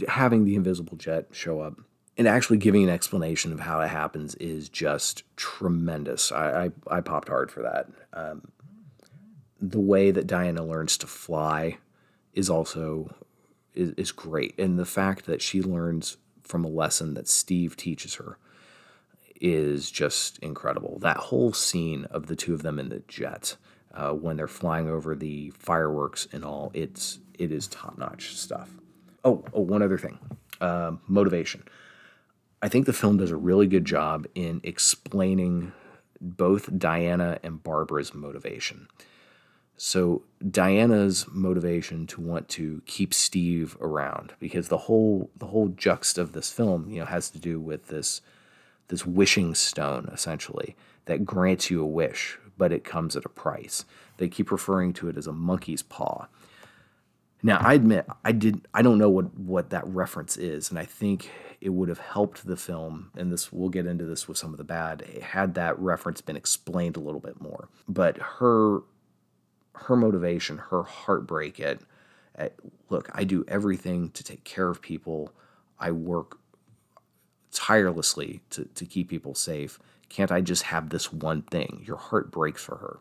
having 0.08 0.46
the 0.46 0.56
invisible 0.56 0.96
jet 0.96 1.28
show 1.32 1.60
up 1.60 1.82
and 2.18 2.28
actually 2.28 2.58
giving 2.58 2.84
an 2.84 2.90
explanation 2.90 3.52
of 3.54 3.60
how 3.60 3.82
it 3.82 3.88
happens 3.88 4.36
is 4.36 4.70
just 4.70 5.24
tremendous. 5.38 6.32
I 6.32 6.72
I, 6.90 6.98
I 6.98 7.02
popped 7.02 7.30
hard 7.30 7.52
for 7.52 7.62
that. 7.62 7.88
Um, 8.14 8.52
the 9.60 9.80
way 9.80 10.12
that 10.12 10.28
Diana 10.28 10.64
learns 10.64 10.98
to 10.98 11.08
fly 11.08 11.78
is 12.34 12.50
also 12.50 13.14
is, 13.74 13.92
is 13.92 14.12
great, 14.12 14.58
and 14.60 14.78
the 14.78 14.86
fact 14.86 15.26
that 15.26 15.42
she 15.42 15.62
learns 15.62 16.18
from 16.42 16.66
a 16.66 16.70
lesson 16.70 17.14
that 17.14 17.28
Steve 17.28 17.78
teaches 17.78 18.16
her 18.16 18.38
is 19.40 19.90
just 19.90 20.38
incredible. 20.40 21.00
That 21.00 21.18
whole 21.18 21.54
scene 21.54 22.06
of 22.06 22.28
the 22.28 22.36
two 22.36 22.54
of 22.54 22.62
them 22.62 22.78
in 22.78 22.90
the 22.90 23.02
jet 23.08 23.56
uh, 23.94 24.12
when 24.12 24.38
they're 24.38 24.48
flying 24.48 24.88
over 24.88 25.16
the 25.16 25.52
fireworks 25.58 26.28
and 26.32 26.46
all, 26.46 26.72
it's 26.74 27.20
it 27.40 27.52
is 27.52 27.68
top 27.68 27.98
notch 27.98 28.36
stuff. 28.36 28.70
Oh, 29.24 29.44
oh, 29.54 29.62
one 29.62 29.82
other 29.82 29.98
thing, 29.98 30.20
um, 30.62 31.02
motivation. 31.08 31.64
I 32.62 32.70
think 32.70 32.86
the 32.86 32.94
film 32.94 33.18
does 33.18 33.32
a 33.32 33.36
really 33.36 33.68
good 33.68 33.86
job 33.86 34.28
in 34.36 34.62
explaining 34.64 35.74
both 36.20 36.78
Diana 36.78 37.40
and 37.42 37.64
Barbara's 37.64 38.14
motivation. 38.14 38.88
So 39.78 40.22
Diana's 40.48 41.26
motivation 41.32 42.06
to 42.08 42.22
want 42.22 42.48
to 42.50 42.84
keep 42.86 43.16
Steve 43.16 43.76
around 43.82 44.34
because 44.40 44.68
the 44.68 44.78
whole 44.78 45.32
the 45.36 45.48
whole 45.48 45.70
juxt 45.70 46.20
of 46.20 46.34
this 46.34 46.52
film, 46.52 46.88
you 46.88 47.00
know, 47.00 47.08
has 47.08 47.32
to 47.32 47.40
do 47.40 47.60
with 47.60 47.88
this 47.88 48.22
this 48.90 49.08
wishing 49.08 49.56
stone 49.56 50.08
essentially 50.14 50.76
that 51.06 51.26
grants 51.26 51.72
you 51.72 51.82
a 51.82 51.86
wish, 51.86 52.38
but 52.60 52.72
it 52.72 52.84
comes 52.84 53.16
at 53.16 53.26
a 53.26 53.30
price. 53.30 53.86
They 54.18 54.28
keep 54.28 54.52
referring 54.52 54.94
to 54.94 55.10
it 55.10 55.18
as 55.18 55.26
a 55.26 55.34
monkey's 55.34 55.82
paw. 55.82 56.28
Now, 57.42 57.58
I 57.60 57.74
admit 57.74 58.06
I 58.24 58.34
did 58.34 58.68
I 58.76 58.84
don't 58.84 59.00
know 59.00 59.10
what 59.10 59.34
what 59.36 59.72
that 59.72 59.88
reference 59.88 60.38
is, 60.38 60.70
and 60.70 60.78
I 60.78 60.86
think 60.86 61.32
it 61.62 61.70
would 61.70 61.90
have 61.90 62.00
helped 62.00 62.46
the 62.46 62.58
film. 62.58 63.12
And 63.16 63.32
this 63.32 63.54
we'll 63.54 63.70
get 63.70 63.86
into 63.86 64.06
this 64.06 64.28
with 64.28 64.38
some 64.38 64.52
of 64.52 64.58
the 64.58 64.64
bad 64.64 65.02
had 65.22 65.54
that 65.56 65.78
reference 65.80 66.20
been 66.20 66.36
explained 66.36 66.98
a 66.98 67.00
little 67.02 67.20
bit 67.20 67.40
more. 67.40 67.70
But 67.88 68.18
her 68.18 68.80
her 69.76 69.96
motivation, 69.96 70.58
her 70.58 70.84
heartbreak 70.84 71.60
at, 71.60 71.80
at 72.36 72.56
look, 72.90 73.10
I 73.14 73.24
do 73.24 73.46
everything 73.48 74.10
to 74.12 74.24
take 74.24 74.44
care 74.44 74.70
of 74.70 74.82
people. 74.82 75.34
I 75.80 75.92
work 75.92 76.40
tirelessly 77.52 78.42
to, 78.52 78.66
to 78.66 78.86
keep 78.86 79.10
people 79.10 79.34
safe. 79.34 79.80
Can't 80.10 80.32
I 80.32 80.42
just 80.42 80.64
have 80.64 80.90
this 80.90 81.12
one 81.12 81.42
thing? 81.44 81.84
Your 81.86 81.98
heart 81.98 82.32
breaks 82.32 82.64
for 82.64 82.78
her. 82.78 83.00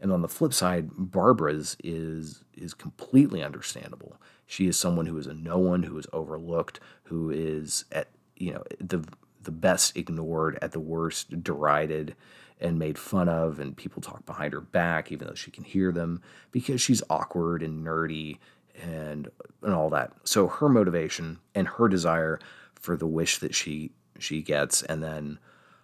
And 0.00 0.12
on 0.12 0.22
the 0.22 0.28
flip 0.28 0.54
side, 0.54 0.90
Barbara's 0.96 1.76
is 1.82 2.44
is 2.54 2.74
completely 2.74 3.42
understandable. 3.42 4.16
She 4.50 4.66
is 4.66 4.78
someone 4.78 5.04
who 5.04 5.18
is 5.18 5.26
a 5.26 5.34
no 5.34 5.58
one, 5.58 5.82
who 5.82 5.98
is 5.98 6.06
overlooked, 6.10 6.80
who 7.04 7.30
is 7.30 7.84
at 7.92 8.08
you 8.34 8.54
know 8.54 8.64
the 8.80 9.04
the 9.42 9.52
best 9.52 9.96
ignored, 9.96 10.58
at 10.62 10.72
the 10.72 10.80
worst 10.80 11.44
derided 11.44 12.16
and 12.60 12.78
made 12.78 12.98
fun 12.98 13.28
of, 13.28 13.60
and 13.60 13.76
people 13.76 14.02
talk 14.02 14.24
behind 14.26 14.54
her 14.54 14.60
back, 14.62 15.12
even 15.12 15.28
though 15.28 15.34
she 15.34 15.50
can 15.50 15.64
hear 15.64 15.92
them, 15.92 16.22
because 16.50 16.80
she's 16.80 17.02
awkward 17.10 17.62
and 17.62 17.86
nerdy 17.86 18.38
and 18.82 19.28
and 19.62 19.74
all 19.74 19.90
that. 19.90 20.12
So 20.24 20.46
her 20.48 20.70
motivation 20.70 21.40
and 21.54 21.68
her 21.68 21.86
desire 21.86 22.40
for 22.74 22.96
the 22.96 23.06
wish 23.06 23.38
that 23.38 23.54
she 23.54 23.92
she 24.18 24.40
gets, 24.40 24.82
and 24.82 25.02
then 25.02 25.38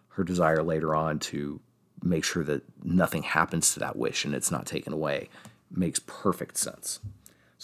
her 0.08 0.24
desire 0.24 0.62
later 0.62 0.94
on 0.94 1.18
to 1.18 1.60
make 2.02 2.24
sure 2.24 2.44
that 2.44 2.62
nothing 2.82 3.24
happens 3.24 3.74
to 3.74 3.80
that 3.80 3.96
wish 3.96 4.24
and 4.24 4.34
it's 4.34 4.50
not 4.50 4.66
taken 4.66 4.92
away 4.92 5.28
makes 5.70 6.00
perfect 6.06 6.56
sense. 6.56 7.00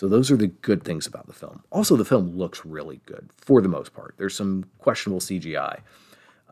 So 0.00 0.08
those 0.08 0.30
are 0.30 0.36
the 0.38 0.46
good 0.46 0.82
things 0.82 1.06
about 1.06 1.26
the 1.26 1.34
film. 1.34 1.62
Also, 1.70 1.94
the 1.94 2.06
film 2.06 2.34
looks 2.34 2.64
really 2.64 3.02
good 3.04 3.28
for 3.36 3.60
the 3.60 3.68
most 3.68 3.92
part. 3.92 4.14
There's 4.16 4.34
some 4.34 4.64
questionable 4.78 5.20
CGI, 5.20 5.80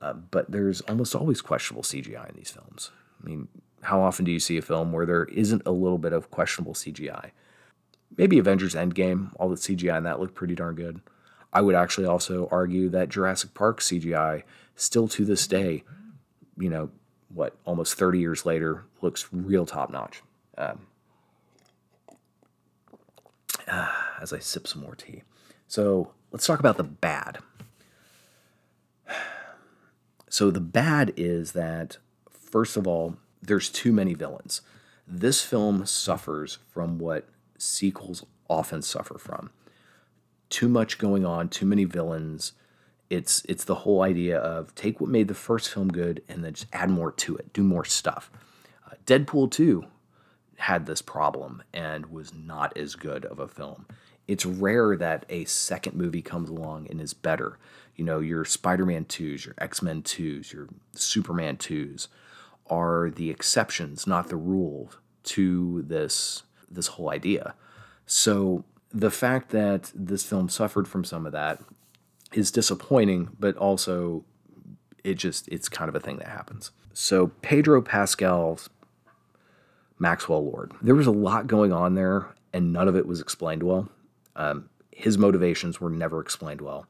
uh, 0.03 0.13
but 0.13 0.51
there's 0.51 0.83
almost 0.83 1.15
always 1.15 1.41
questionable 1.41 1.83
CGI 1.83 2.29
in 2.29 2.37
these 2.37 2.51
films. 2.51 2.91
I 3.23 3.27
mean, 3.27 3.49
how 3.81 4.03
often 4.03 4.27
do 4.27 4.33
you 4.33 4.39
see 4.39 4.59
a 4.59 4.63
film 4.63 4.93
where 4.93 5.07
there 5.07 5.25
isn't 5.25 5.63
a 5.65 5.71
little 5.71 5.97
bit 5.97 6.13
of 6.13 6.31
questionable 6.31 6.75
CGI? 6.75 7.31
Maybe 8.19 8.39
Avengers 8.39 8.75
Endgame, 8.75 9.31
all 9.37 9.49
the 9.49 9.57
CGI 9.57 9.97
in 9.97 10.05
that 10.05 10.21
looked 10.21 10.35
pretty 10.35 10.55
darn 10.55 10.75
good. 10.75 11.01
I 11.51 11.63
would 11.63 11.75
actually 11.75 12.07
also 12.07 12.49
argue 12.53 12.91
that 12.91 13.09
Jurassic 13.09 13.55
Park 13.55 13.81
CGI, 13.81 14.43
still 14.77 15.09
to 15.09 15.25
this 15.25 15.47
day, 15.47 15.85
you 16.59 16.69
know, 16.69 16.91
what, 17.31 17.57
almost 17.65 17.95
30 17.95 18.19
years 18.19 18.45
later, 18.45 18.85
looks 19.01 19.27
real 19.33 19.65
top 19.65 19.89
notch. 19.89 20.23
Um, 20.59 20.88
as 24.21 24.33
I 24.33 24.39
sip 24.39 24.67
some 24.67 24.83
more 24.83 24.95
tea. 24.95 25.23
So 25.67 26.13
let's 26.33 26.47
talk 26.47 26.61
about 26.61 26.77
the 26.77 26.85
bad. 26.85 27.39
So 30.31 30.51
the 30.51 30.61
bad 30.61 31.15
is 31.17 31.53
that, 31.53 31.97
first 32.31 32.77
of 32.77 32.87
all, 32.87 33.17
there's 33.41 33.71
too 33.71 33.95
many 33.95 34.13
villains. 34.13 34.61
This 35.07 35.41
film 35.41 35.87
suffers 35.87 36.59
from 36.69 36.99
what 36.99 37.27
sequels 37.57 38.27
often 38.47 38.83
suffer 38.83 39.17
from. 39.17 39.49
Too 40.51 40.69
much 40.69 40.99
going 40.99 41.25
on, 41.25 41.49
too 41.49 41.65
many 41.65 41.85
villains. 41.85 42.53
It's 43.09 43.43
it's 43.49 43.65
the 43.65 43.75
whole 43.75 44.03
idea 44.03 44.39
of 44.39 44.75
take 44.75 45.01
what 45.01 45.09
made 45.09 45.29
the 45.29 45.35
first 45.35 45.71
film 45.71 45.89
good 45.89 46.23
and 46.29 46.45
then 46.45 46.53
just 46.53 46.67
add 46.75 46.91
more 46.91 47.11
to 47.11 47.37
it, 47.37 47.55
do 47.55 47.63
more 47.63 47.87
stuff. 47.87 48.31
Uh, 48.87 48.97
Deadpool 49.07 49.51
2 49.51 49.87
had 50.59 50.87
this 50.87 51.01
problem 51.01 51.63
and 51.73 52.07
was 52.07 52.35
not 52.35 52.77
as 52.77 52.95
good 52.97 53.25
of 53.25 53.39
a 53.39 53.49
film. 53.49 53.87
It's 54.27 54.45
rare 54.45 54.97
that 54.97 55.25
a 55.29 55.45
second 55.47 55.97
movie 55.97 56.21
comes 56.21 56.51
along 56.51 56.89
and 56.91 57.01
is 57.01 57.15
better. 57.15 57.59
You 57.97 58.05
know, 58.05 58.21
your 58.21 58.45
Spider 58.45 58.85
Man 58.85 59.05
2s, 59.07 59.47
your 59.47 59.55
X 59.59 59.83
Men 59.83 60.03
2s, 60.03 60.53
your 60.53 60.69
Superman 60.95 61.57
2s 61.57 62.09
are 62.69 63.11
the 63.11 63.31
exceptions, 63.31 64.07
not 64.07 64.29
the 64.29 64.37
rule 64.37 64.91
to 65.25 65.83
this 65.83 66.43
this 66.71 66.89
whole 66.89 67.11
idea. 67.11 67.55
So 68.05 68.65
the 68.91 69.11
fact 69.11 69.51
that 69.51 69.91
this 69.95 70.25
film 70.25 70.49
suffered 70.49 70.87
from 70.87 71.05
some 71.05 71.25
of 71.25 71.33
that 71.33 71.61
is 72.33 72.51
disappointing, 72.51 73.31
but 73.39 73.57
also 73.57 74.25
it 75.05 75.15
just 75.15 75.49
it's 75.49 75.69
kind 75.69 75.89
of 75.89 75.95
a 75.95 76.01
thing 76.01 76.19
that 76.19 76.29
happens. 76.29 76.71
So 76.93 77.29
Pedro 77.43 77.81
Pascal's 77.81 78.69
Maxwell 79.99 80.45
Lord. 80.45 80.73
There 80.83 80.95
was 80.95 81.07
a 81.07 81.13
lot 81.13 81.47
going 81.47 81.73
on 81.73 81.95
there, 81.95 82.29
and 82.53 82.73
none 82.73 82.89
of 82.89 82.97
it 82.97 83.07
was 83.07 83.21
explained 83.21 83.63
well. 83.63 83.89
Um, 84.37 84.69
his 84.93 85.19
motivations 85.19 85.81
were 85.81 85.91
never 85.91 86.21
explained 86.21 86.61
well. 86.61 86.87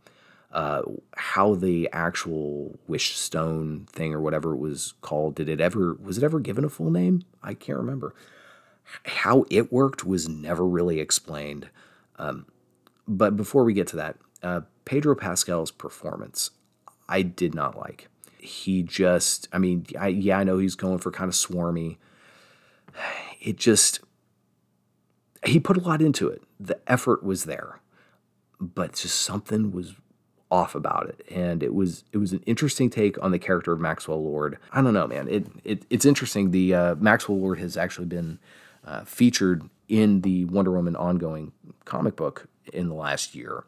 Uh, 0.51 0.83
how 1.15 1.55
the 1.55 1.89
actual 1.93 2.79
wish 2.87 3.15
stone 3.15 3.87
thing 3.93 4.15
or 4.15 4.21
whatever 4.21 4.55
it 4.55 4.59
was 4.59 4.95
called 5.03 5.35
did 5.35 5.47
it 5.47 5.61
ever 5.61 5.93
was 6.03 6.17
it 6.17 6.25
ever 6.25 6.41
given 6.41 6.65
a 6.65 6.71
full 6.71 6.91
name 6.91 7.23
i 7.43 7.53
can't 7.53 7.77
remember 7.77 8.15
how 9.05 9.45
it 9.51 9.71
worked 9.71 10.07
was 10.07 10.27
never 10.27 10.67
really 10.67 11.01
explained 11.01 11.69
um, 12.19 12.47
but 13.07 13.37
before 13.37 13.63
we 13.63 13.75
get 13.75 13.87
to 13.87 13.97
that 13.97 14.17
uh, 14.43 14.63
pedro 14.87 15.15
pascal's 15.15 15.71
performance 15.71 16.53
i 17.11 17.21
did 17.21 17.55
not 17.55 17.77
like 17.77 18.09
he 18.39 18.83
just 18.83 19.49
i 19.53 19.59
mean 19.59 19.85
I, 20.01 20.09
yeah 20.09 20.39
i 20.39 20.45
know 20.45 20.57
he's 20.57 20.77
going 20.77 20.97
for 20.97 21.11
kind 21.11 21.29
of 21.29 21.35
swarmy 21.35 21.99
it 23.41 23.57
just 23.57 24.01
he 25.45 25.61
put 25.61 25.77
a 25.77 25.81
lot 25.81 26.03
into 26.03 26.29
it. 26.29 26.43
The 26.59 26.79
effort 26.87 27.23
was 27.23 27.45
there, 27.45 27.81
but 28.61 28.95
just 28.95 29.21
something 29.21 29.73
was 29.73 29.95
off 30.51 30.75
about 30.75 31.09
it, 31.09 31.27
and 31.31 31.63
it 31.63 31.75
was 31.75 32.05
it 32.13 32.19
was 32.19 32.33
an 32.33 32.43
interesting 32.47 32.91
take 32.91 33.23
on 33.23 33.33
the 33.33 33.39
character 33.39 33.73
of 33.73 33.81
Maxwell 33.81 34.23
Lord. 34.23 34.59
I 34.73 34.83
don't 34.83 34.95
know, 34.95 35.07
man. 35.07 35.29
It, 35.29 35.47
it 35.65 35.85
it's 35.91 36.07
interesting. 36.07 36.51
The 36.51 36.75
uh, 36.75 36.95
Maxwell 36.97 37.39
Lord 37.39 37.59
has 37.59 37.77
actually 37.77 38.07
been 38.07 38.39
uh, 38.85 39.05
featured 39.05 39.69
in 39.89 40.21
the 40.23 40.45
Wonder 40.47 40.73
Woman 40.73 40.97
ongoing 40.97 41.53
comic 41.85 42.17
book 42.17 42.47
in 42.73 42.89
the 42.89 42.95
last 42.95 43.35
year. 43.35 43.65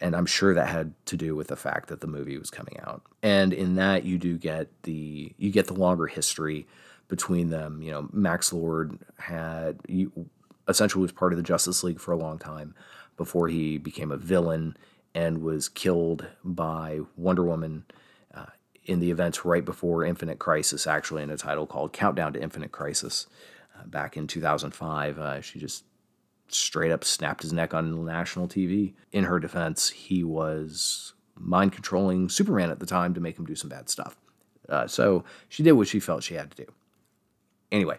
And 0.00 0.16
I'm 0.16 0.26
sure 0.26 0.52
that 0.54 0.68
had 0.68 0.92
to 1.06 1.16
do 1.16 1.36
with 1.36 1.48
the 1.48 1.56
fact 1.56 1.88
that 1.88 2.00
the 2.00 2.06
movie 2.06 2.36
was 2.36 2.50
coming 2.50 2.78
out. 2.80 3.02
And 3.22 3.52
in 3.52 3.76
that 3.76 4.04
you 4.04 4.18
do 4.18 4.36
get 4.36 4.68
the 4.82 5.32
you 5.38 5.50
get 5.50 5.66
the 5.66 5.74
longer 5.74 6.06
history 6.06 6.66
between 7.14 7.50
them. 7.50 7.80
You 7.80 7.92
know, 7.92 8.08
Max 8.12 8.52
Lord 8.52 8.98
had 9.18 9.78
essentially 10.66 11.02
was 11.02 11.12
part 11.12 11.32
of 11.32 11.36
the 11.36 11.44
Justice 11.44 11.84
League 11.84 12.00
for 12.00 12.10
a 12.10 12.16
long 12.16 12.40
time, 12.40 12.74
before 13.16 13.46
he 13.46 13.78
became 13.78 14.10
a 14.10 14.16
villain 14.16 14.76
and 15.14 15.42
was 15.42 15.68
killed 15.68 16.26
by 16.42 16.98
Wonder 17.16 17.44
Woman 17.44 17.84
uh, 18.34 18.46
in 18.84 18.98
the 18.98 19.12
events 19.12 19.44
right 19.44 19.64
before 19.64 20.04
Infinite 20.04 20.40
Crisis, 20.40 20.88
actually, 20.88 21.22
in 21.22 21.30
a 21.30 21.36
title 21.36 21.68
called 21.68 21.92
Countdown 21.92 22.32
to 22.32 22.42
Infinite 22.42 22.72
Crisis 22.72 23.28
uh, 23.78 23.86
back 23.86 24.16
in 24.16 24.26
2005. 24.26 25.16
Uh, 25.16 25.40
she 25.40 25.60
just 25.60 25.84
straight 26.48 26.90
up 26.90 27.04
snapped 27.04 27.42
his 27.42 27.52
neck 27.52 27.72
on 27.72 28.04
national 28.04 28.48
TV. 28.48 28.94
In 29.12 29.24
her 29.24 29.38
defense, 29.38 29.90
he 29.90 30.24
was 30.24 31.14
mind 31.36 31.70
controlling 31.72 32.28
Superman 32.28 32.70
at 32.70 32.80
the 32.80 32.86
time 32.86 33.14
to 33.14 33.20
make 33.20 33.38
him 33.38 33.46
do 33.46 33.54
some 33.54 33.70
bad 33.70 33.88
stuff. 33.88 34.16
Uh, 34.68 34.88
so 34.88 35.22
she 35.48 35.62
did 35.62 35.72
what 35.72 35.86
she 35.86 36.00
felt 36.00 36.24
she 36.24 36.34
had 36.34 36.50
to 36.50 36.64
do. 36.64 36.72
Anyway, 37.70 37.98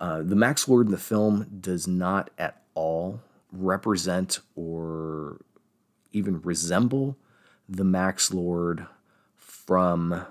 uh, 0.00 0.22
the 0.22 0.36
Max 0.36 0.68
Lord 0.68 0.86
in 0.86 0.92
the 0.92 0.98
film 0.98 1.46
does 1.60 1.86
not 1.86 2.30
at 2.38 2.62
all 2.74 3.20
represent 3.52 4.40
or 4.56 5.40
even 6.12 6.40
resemble 6.42 7.16
the 7.68 7.84
Max 7.84 8.32
Lord 8.32 8.86
from 9.36 10.26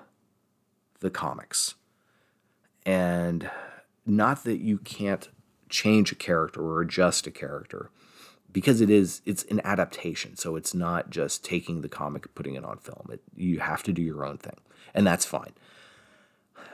the 1.00 1.10
comics. 1.10 1.76
And 2.86 3.50
not 4.06 4.44
that 4.44 4.58
you 4.58 4.78
can't 4.80 5.30
change 5.70 6.12
a 6.12 6.16
character 6.16 6.62
or 6.62 6.82
adjust 6.82 7.28
a 7.28 7.32
character 7.32 7.92
because 8.52 8.82
it 8.82 8.90
is 8.90 9.22
it's 9.26 9.44
an 9.44 9.62
adaptation. 9.64 10.36
So 10.36 10.56
it's 10.56 10.74
not 10.74 11.10
just 11.10 11.46
taking 11.46 11.82
the 11.82 11.90
comic 11.90 12.26
and 12.26 12.36
putting 12.36 12.56
it 12.56 12.66
on 12.66 12.78
film. 12.78 13.08
It, 13.12 13.22
you 13.36 13.60
have 13.60 13.84
to 13.84 13.94
do 13.94 14.02
your 14.02 14.26
own 14.26 14.38
thing 14.38 14.58
and 14.94 15.06
that's 15.06 15.26
fine. 15.26 15.54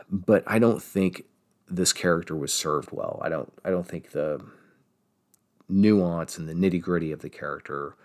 But 0.09 0.43
i 0.47 0.57
don't 0.59 0.81
think 0.81 1.25
this 1.69 1.93
character 1.93 2.35
was 2.35 2.53
served 2.53 2.91
well 2.91 3.19
i 3.23 3.29
don't 3.29 3.51
i 3.65 3.69
don't 3.69 3.87
think 3.87 4.11
the 4.11 4.43
nuance 5.69 6.37
and 6.37 6.47
the 6.47 6.53
nitty 6.53 6.81
gritty 6.81 7.11
of 7.11 7.21
the 7.21 7.29
character 7.29 7.95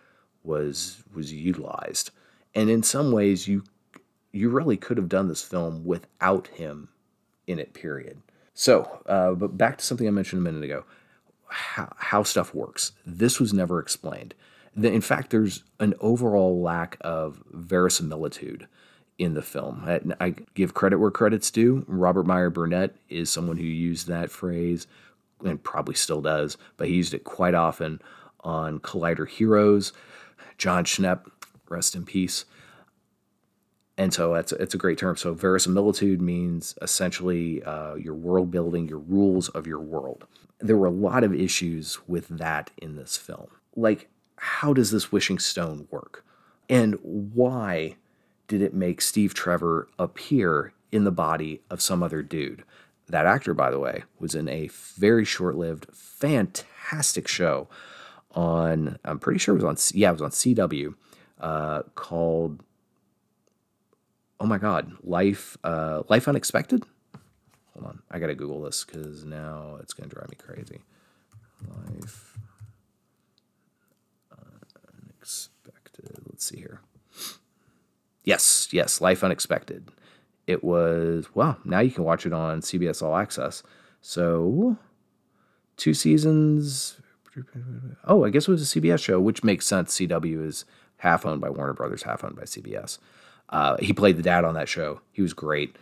was 0.42 1.04
was 1.14 1.32
utilized 1.32 2.10
and 2.54 2.68
in 2.68 2.82
some 2.82 3.12
ways 3.12 3.46
you 3.46 3.62
you 4.32 4.48
really 4.48 4.76
could 4.76 4.96
have 4.96 5.08
done 5.08 5.28
this 5.28 5.42
film 5.42 5.84
without 5.84 6.48
him 6.48 6.88
in 7.46 7.58
it 7.58 7.72
period 7.74 8.20
so, 8.54 9.02
uh, 9.06 9.32
but 9.32 9.56
back 9.56 9.78
to 9.78 9.84
something 9.84 10.06
I 10.06 10.10
mentioned 10.10 10.40
a 10.40 10.42
minute 10.42 10.64
ago 10.64 10.84
how, 11.48 11.92
how 11.98 12.22
stuff 12.22 12.54
works. 12.54 12.92
This 13.04 13.38
was 13.38 13.52
never 13.52 13.78
explained. 13.78 14.34
In 14.74 15.02
fact, 15.02 15.30
there's 15.30 15.64
an 15.80 15.92
overall 16.00 16.62
lack 16.62 16.96
of 17.02 17.42
verisimilitude 17.50 18.68
in 19.22 19.34
the 19.34 19.42
film. 19.42 19.84
I, 19.86 20.00
I 20.20 20.34
give 20.54 20.74
credit 20.74 20.98
where 20.98 21.10
credit's 21.10 21.50
due. 21.50 21.84
Robert 21.86 22.26
Meyer 22.26 22.50
Burnett 22.50 22.96
is 23.08 23.30
someone 23.30 23.56
who 23.56 23.64
used 23.64 24.08
that 24.08 24.30
phrase 24.30 24.88
and 25.44 25.62
probably 25.62 25.94
still 25.94 26.20
does, 26.20 26.56
but 26.76 26.88
he 26.88 26.94
used 26.94 27.14
it 27.14 27.22
quite 27.22 27.54
often 27.54 28.00
on 28.40 28.80
Collider 28.80 29.28
Heroes. 29.28 29.92
Jon 30.58 30.84
Schnepp, 30.84 31.30
rest 31.68 31.94
in 31.94 32.04
peace, 32.04 32.44
and 33.96 34.12
so 34.12 34.34
it's 34.34 34.52
it's 34.52 34.74
a 34.74 34.78
great 34.78 34.98
term. 34.98 35.16
So 35.16 35.34
verisimilitude 35.34 36.20
means 36.20 36.76
essentially 36.82 37.62
uh, 37.62 37.94
your 37.94 38.14
world 38.14 38.50
building, 38.50 38.88
your 38.88 38.98
rules 38.98 39.48
of 39.50 39.66
your 39.66 39.80
world. 39.80 40.26
There 40.58 40.76
were 40.76 40.86
a 40.86 40.90
lot 40.90 41.24
of 41.24 41.34
issues 41.34 41.98
with 42.08 42.28
that 42.28 42.70
in 42.78 42.96
this 42.96 43.16
film. 43.16 43.48
Like, 43.76 44.08
how 44.36 44.72
does 44.72 44.90
this 44.90 45.10
wishing 45.12 45.38
stone 45.38 45.86
work, 45.90 46.24
and 46.68 46.94
why 47.02 47.96
did 48.48 48.62
it 48.62 48.74
make 48.74 49.00
Steve 49.00 49.34
Trevor 49.34 49.88
appear 49.98 50.72
in 50.90 51.04
the 51.04 51.10
body 51.10 51.62
of 51.70 51.80
some 51.80 52.02
other 52.02 52.22
dude? 52.22 52.64
That 53.08 53.26
actor, 53.26 53.54
by 53.54 53.70
the 53.70 53.78
way, 53.78 54.04
was 54.18 54.34
in 54.34 54.48
a 54.48 54.68
very 54.96 55.24
short-lived, 55.24 55.86
fantastic 55.92 57.28
show 57.28 57.68
on. 58.32 58.98
I'm 59.04 59.18
pretty 59.18 59.38
sure 59.38 59.54
it 59.54 59.62
was 59.62 59.92
on. 59.92 59.98
Yeah, 59.98 60.10
it 60.10 60.12
was 60.12 60.22
on 60.22 60.30
CW 60.30 60.94
uh, 61.40 61.82
called 61.94 62.62
oh 64.42 64.46
my 64.46 64.58
god, 64.58 64.92
life, 65.04 65.56
uh, 65.62 66.02
life 66.08 66.26
unexpected. 66.26 66.84
Hold 67.74 67.86
on, 67.86 68.02
I 68.10 68.18
gotta 68.18 68.34
Google 68.34 68.60
this 68.62 68.84
because 68.84 69.24
now 69.24 69.78
it's 69.80 69.94
gonna 69.94 70.08
drive 70.08 70.28
me 70.30 70.36
crazy. 70.36 70.80
Life 71.86 72.38
unexpected. 75.06 76.24
Let's 76.28 76.44
see 76.44 76.58
here. 76.58 76.80
Yes, 78.24 78.68
yes, 78.72 79.00
Life 79.00 79.24
Unexpected. 79.24 79.88
It 80.46 80.62
was 80.64 81.28
well, 81.34 81.58
Now 81.64 81.80
you 81.80 81.90
can 81.90 82.04
watch 82.04 82.26
it 82.26 82.32
on 82.32 82.60
CBS 82.60 83.02
All 83.02 83.16
Access. 83.16 83.62
So 84.00 84.76
two 85.76 85.94
seasons. 85.94 86.98
Oh, 88.04 88.24
I 88.24 88.30
guess 88.30 88.48
it 88.48 88.50
was 88.50 88.62
a 88.62 88.80
CBS 88.80 89.02
show, 89.02 89.20
which 89.20 89.42
makes 89.44 89.66
sense. 89.66 89.96
CW 89.96 90.46
is 90.46 90.64
half 90.98 91.24
owned 91.24 91.40
by 91.40 91.48
Warner 91.48 91.72
Brothers, 91.72 92.02
half 92.02 92.22
owned 92.24 92.36
by 92.36 92.42
CBS. 92.42 92.98
Uh, 93.48 93.76
he 93.78 93.92
played 93.92 94.16
the 94.16 94.22
dad 94.22 94.44
on 94.44 94.54
that 94.54 94.68
show. 94.68 95.00
He 95.12 95.22
was 95.22 95.32
great. 95.32 95.76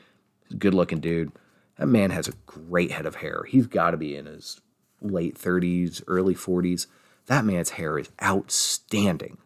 Good 0.59 0.75
looking 0.75 1.01
dude. 1.01 1.33
That 1.77 1.87
man 1.87 2.11
has 2.11 2.29
a 2.29 2.35
great 2.47 2.91
head 2.91 3.07
of 3.07 3.17
hair. 3.17 3.45
He's 3.49 3.67
got 3.67 3.93
to 3.93 3.97
be 3.97 4.17
in 4.17 4.27
his 4.27 4.61
late 5.01 5.37
30s, 5.39 6.03
early 6.07 6.35
40s. 6.35 6.87
That 7.27 7.45
man's 7.45 7.71
hair 7.71 7.99
is 7.99 8.11
outstanding. 8.23 9.39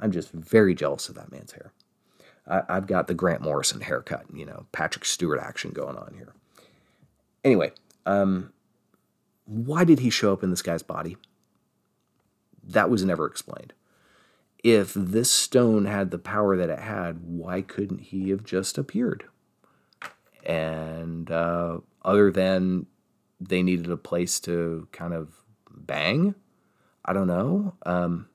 I'm 0.00 0.12
just 0.12 0.30
very 0.30 0.74
jealous 0.74 1.08
of 1.08 1.14
that 1.16 1.32
man's 1.32 1.52
hair. 1.52 1.72
I, 2.50 2.74
have 2.74 2.86
got 2.86 3.06
the 3.06 3.14
Grant 3.14 3.42
Morrison 3.42 3.80
haircut, 3.80 4.24
you 4.34 4.44
know, 4.44 4.66
Patrick 4.72 5.04
Stewart 5.04 5.38
action 5.40 5.70
going 5.70 5.96
on 5.96 6.14
here. 6.16 6.34
Anyway, 7.44 7.72
um, 8.06 8.52
why 9.46 9.84
did 9.84 10.00
he 10.00 10.10
show 10.10 10.32
up 10.32 10.42
in 10.42 10.50
this 10.50 10.62
guy's 10.62 10.82
body? 10.82 11.16
That 12.62 12.90
was 12.90 13.04
never 13.04 13.26
explained 13.26 13.72
if 14.62 14.92
this 14.94 15.30
stone 15.30 15.86
had 15.86 16.10
the 16.10 16.18
power 16.18 16.56
that 16.56 16.70
it 16.70 16.78
had, 16.78 17.20
why 17.22 17.62
couldn't 17.62 18.00
he 18.00 18.30
have 18.30 18.44
just 18.44 18.76
appeared? 18.76 19.24
And 20.44 21.30
uh, 21.30 21.80
other 22.04 22.30
than 22.30 22.86
they 23.40 23.62
needed 23.62 23.90
a 23.90 23.96
place 23.96 24.38
to 24.40 24.88
kind 24.92 25.14
of 25.14 25.32
bang, 25.70 26.34
I 27.04 27.12
don't 27.12 27.26
know. 27.26 27.74
Um, 27.86 28.28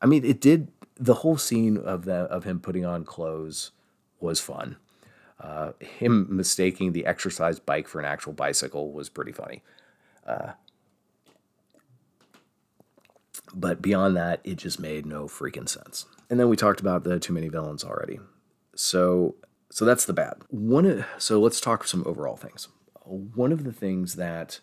I 0.00 0.06
mean, 0.06 0.24
it 0.24 0.40
did. 0.40 0.68
The 0.96 1.14
whole 1.14 1.36
scene 1.36 1.76
of 1.76 2.04
the 2.04 2.14
of 2.14 2.44
him 2.44 2.60
putting 2.60 2.84
on 2.84 3.04
clothes 3.04 3.72
was 4.20 4.40
fun. 4.40 4.76
Uh, 5.40 5.72
him 5.80 6.26
mistaking 6.30 6.92
the 6.92 7.06
exercise 7.06 7.58
bike 7.58 7.88
for 7.88 7.98
an 7.98 8.04
actual 8.04 8.32
bicycle 8.32 8.92
was 8.92 9.08
pretty 9.08 9.32
funny. 9.32 9.62
Uh, 10.26 10.52
but 13.52 13.82
beyond 13.82 14.16
that, 14.16 14.40
it 14.44 14.56
just 14.56 14.80
made 14.80 15.04
no 15.04 15.26
freaking 15.26 15.68
sense. 15.68 16.06
And 16.30 16.40
then 16.40 16.48
we 16.48 16.56
talked 16.56 16.80
about 16.80 17.04
the 17.04 17.18
too 17.18 17.32
many 17.32 17.48
villains 17.48 17.84
already. 17.84 18.20
So 18.74 19.36
so 19.70 19.84
that's 19.84 20.04
the 20.04 20.12
bad. 20.12 20.34
One 20.48 21.04
so 21.18 21.40
let's 21.40 21.60
talk 21.60 21.86
some 21.86 22.04
overall 22.06 22.36
things. 22.36 22.68
One 23.04 23.52
of 23.52 23.64
the 23.64 23.72
things 23.72 24.14
that 24.16 24.60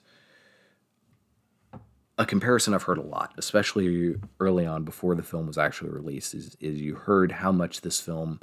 a 2.22 2.26
comparison 2.26 2.74
I've 2.74 2.84
heard 2.84 3.00
a 3.00 3.04
lot, 3.04 3.34
especially 3.38 4.16
early 4.40 4.66
on 4.66 4.84
before 4.84 5.16
the 5.16 5.24
film 5.24 5.48
was 5.48 5.58
actually 5.58 5.90
released, 5.90 6.36
is, 6.36 6.56
is 6.60 6.80
you 6.80 6.96
heard 6.96 7.32
how 7.32 7.52
much 7.52 7.82
this 7.82 8.00
film 8.00 8.40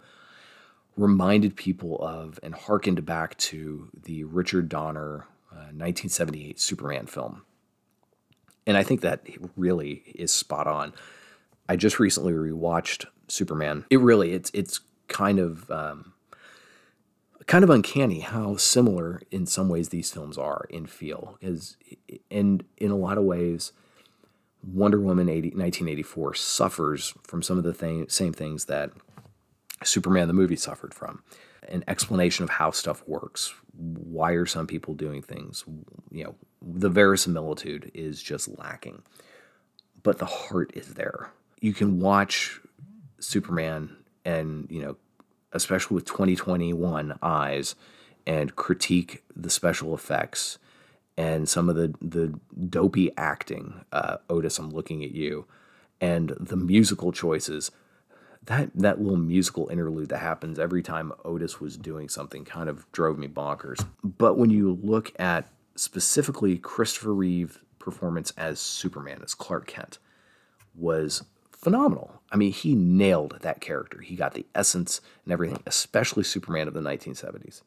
reminded 0.97 1.55
people 1.55 1.97
of 2.01 2.41
and 2.43 2.55
harkened 2.55 3.07
back 3.07 3.37
to 3.39 3.89
the 3.95 4.25
Richard 4.25 4.69
Donner 4.69 5.27
uh, 5.53 5.71
1978 5.71 6.59
Superman 6.59 7.07
film. 7.07 7.43
And 8.67 8.77
I 8.77 8.83
think 8.83 9.01
that 9.03 9.25
really 9.57 10.03
is 10.15 10.33
spot 10.33 10.67
on. 10.67 10.93
I 11.69 11.77
just 11.77 12.01
recently 12.01 12.33
rewatched 12.33 13.07
Superman. 13.29 13.85
It 13.91 14.01
really 14.01 14.33
it's 14.33 14.51
it's 14.53 14.81
kind 15.07 15.39
of 15.39 15.71
um, 15.71 16.15
kind 17.49 17.65
of 17.65 17.71
uncanny 17.71 18.21
how 18.21 18.57
similar 18.57 19.21
in 19.33 19.47
some 19.47 19.69
ways 19.69 19.89
these 19.89 20.13
films 20.13 20.39
are 20.39 20.67
in 20.71 20.87
feel 20.87 21.37
because 21.41 21.77
and 22.31 22.63
in 22.77 22.91
a 22.93 22.97
lot 22.97 23.19
of 23.19 23.25
ways 23.25 23.73
Wonder 24.63 25.01
Woman 25.01 25.29
80, 25.29 25.49
1984 25.49 26.35
suffers 26.35 27.15
from 27.23 27.43
some 27.43 27.59
of 27.59 27.65
the 27.65 28.07
same 28.09 28.33
things 28.33 28.67
that 28.67 28.91
Superman 29.83 30.29
the 30.29 30.35
movie 30.35 30.57
suffered 30.57 30.93
from. 30.93 31.23
An 31.69 31.85
explanation 31.87 32.43
of 32.43 32.51
how 32.51 32.73
stuff 32.73 33.03
works. 33.07 33.55
Why 33.73 34.33
are 34.33 34.47
some 34.47 34.67
people 34.67 34.95
doing 34.95 35.23
things? 35.23 35.65
You 36.11 36.25
know, 36.25 36.35
the 36.61 36.89
verisimilitude 36.89 37.91
is 37.95 38.21
just 38.23 38.49
lacking, 38.59 39.03
but 40.03 40.19
the 40.19 40.27
heart 40.27 40.73
is 40.75 40.95
there. 40.95 41.31
You 41.61 41.73
can 41.73 42.01
watch 42.01 42.61
Superman 43.21 43.97
and, 44.25 44.67
you 44.71 44.83
know, 44.83 44.97
especially 45.53 45.95
with 45.95 46.05
2021 46.05 47.19
eyes 47.23 47.75
and 48.27 48.57
critique 48.57 49.23
the 49.35 49.51
special 49.51 49.95
effects 49.95 50.59
and 51.17 51.49
some 51.49 51.69
of 51.69 51.77
the, 51.77 51.95
the 52.01 52.39
dopey 52.69 53.11
acting. 53.17 53.85
Uh, 53.93 54.19
Otis, 54.29 54.59
I'm 54.59 54.71
looking 54.71 55.03
at 55.03 55.11
you. 55.11 55.47
And 56.01 56.31
the 56.39 56.57
musical 56.57 57.11
choices. 57.11 57.71
That, 58.45 58.71
that 58.75 59.01
little 59.01 59.19
musical 59.19 59.69
interlude 59.69 60.11
that 60.11 60.19
happens 60.19 60.59
every 60.59 60.83
time 60.83 61.13
Otis 61.25 61.61
was 61.61 61.77
doing 61.77 62.09
something 62.09 62.45
kind 62.45 62.69
of 62.69 62.91
drove 62.93 63.19
me 63.19 63.27
bonkers. 63.27 63.85
But 64.05 64.39
when 64.39 64.51
you 64.51 64.79
look 64.81 65.13
at 65.19 65.49
specifically 65.75 66.57
Christopher 66.57 67.13
Reeve 67.13 67.61
performance 67.79 68.33
as 68.37 68.61
Superman, 68.61 69.21
as 69.25 69.35
Clark 69.35 69.67
Kent. 69.67 69.99
was 70.75 71.25
phenomenal. 71.59 72.23
I 72.31 72.37
mean, 72.37 72.53
he 72.53 72.75
nailed 72.75 73.39
that 73.43 73.61
character. 73.61 74.01
He 74.01 74.17
got 74.17 74.35
the 74.35 74.47
essence 74.55 75.01
and 75.25 75.33
everything, 75.33 75.63
especially 75.67 76.25
Superman 76.25 76.69
of 76.69 76.75
the 76.75 76.81
1970s. 76.81 77.63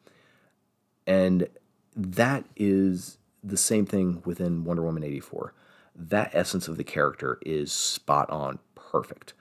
And 1.06 1.48
that 1.96 2.46
is 2.56 3.18
the 3.44 3.58
same 3.58 3.86
thing 3.86 4.22
within 4.26 4.64
Wonder 4.64 4.84
Woman 4.84 5.04
84. 5.04 5.54
That 5.96 6.32
essence 6.34 6.68
of 6.68 6.78
the 6.78 6.84
character 6.84 7.38
is 7.46 7.72
spot 7.72 8.30
on, 8.30 8.60
perfect. 8.76 9.34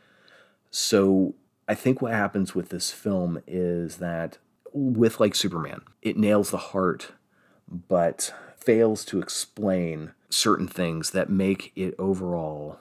So 0.70 1.34
I 1.68 1.74
think 1.74 2.02
what 2.02 2.12
happens 2.12 2.54
with 2.54 2.70
this 2.70 2.90
film 2.90 3.42
is 3.46 3.98
that, 3.98 4.38
with 4.72 5.20
like 5.20 5.34
Superman, 5.34 5.82
it 6.02 6.16
nails 6.16 6.50
the 6.50 6.56
heart, 6.56 7.12
but 7.68 8.34
fails 8.56 9.04
to 9.06 9.20
explain 9.20 10.12
certain 10.28 10.66
things 10.68 11.10
that 11.10 11.30
make 11.30 11.72
it 11.76 11.94
overall 11.98 12.78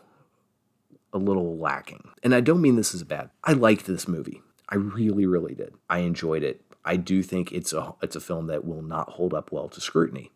a 1.13 1.17
little 1.17 1.57
lacking. 1.57 2.09
And 2.23 2.33
I 2.35 2.41
don't 2.41 2.61
mean 2.61 2.75
this 2.75 2.93
is 2.93 3.03
bad. 3.03 3.29
I 3.43 3.53
liked 3.53 3.85
this 3.85 4.07
movie. 4.07 4.41
I 4.69 4.75
really, 4.75 5.25
really 5.25 5.55
did. 5.55 5.73
I 5.89 5.99
enjoyed 5.99 6.43
it. 6.43 6.61
I 6.85 6.95
do 6.95 7.23
think 7.23 7.51
it's 7.51 7.73
a 7.73 7.93
it's 8.01 8.15
a 8.15 8.21
film 8.21 8.47
that 8.47 8.65
will 8.65 8.81
not 8.81 9.11
hold 9.11 9.33
up 9.33 9.51
well 9.51 9.67
to 9.69 9.81
scrutiny. 9.81 10.31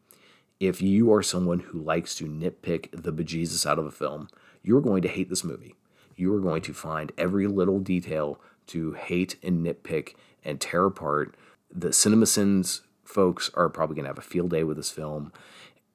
If 0.60 0.82
you 0.82 1.12
are 1.14 1.24
someone 1.24 1.60
who 1.60 1.82
likes 1.82 2.16
to 2.16 2.26
nitpick 2.26 2.90
the 2.92 3.14
bejesus 3.14 3.66
out 3.66 3.80
of 3.80 3.86
a 3.86 3.92
film, 3.92 4.30
you're 4.62 4.82
going 4.82 5.02
to 5.04 5.08
hate 5.08 5.30
this 5.30 5.44
movie. 5.44 5.76
You 6.16 6.34
are 6.36 6.40
going 6.40 6.62
to 6.64 6.74
find 6.74 7.12
every 7.18 7.48
little 7.48 7.80
detail 7.80 8.40
to 8.68 8.94
hate 8.94 9.36
and 9.44 9.66
nitpick 9.66 10.14
and 10.44 10.60
tear 10.60 10.86
apart. 10.86 11.36
The 11.72 11.90
CinemaSins 11.90 12.82
folks 13.04 13.50
are 13.56 13.70
probably 13.70 13.96
going 13.96 14.06
to 14.06 14.10
have 14.10 14.18
a 14.18 14.22
field 14.22 14.52
day 14.52 14.64
with 14.64 14.78
this 14.78 14.92
film. 14.92 15.32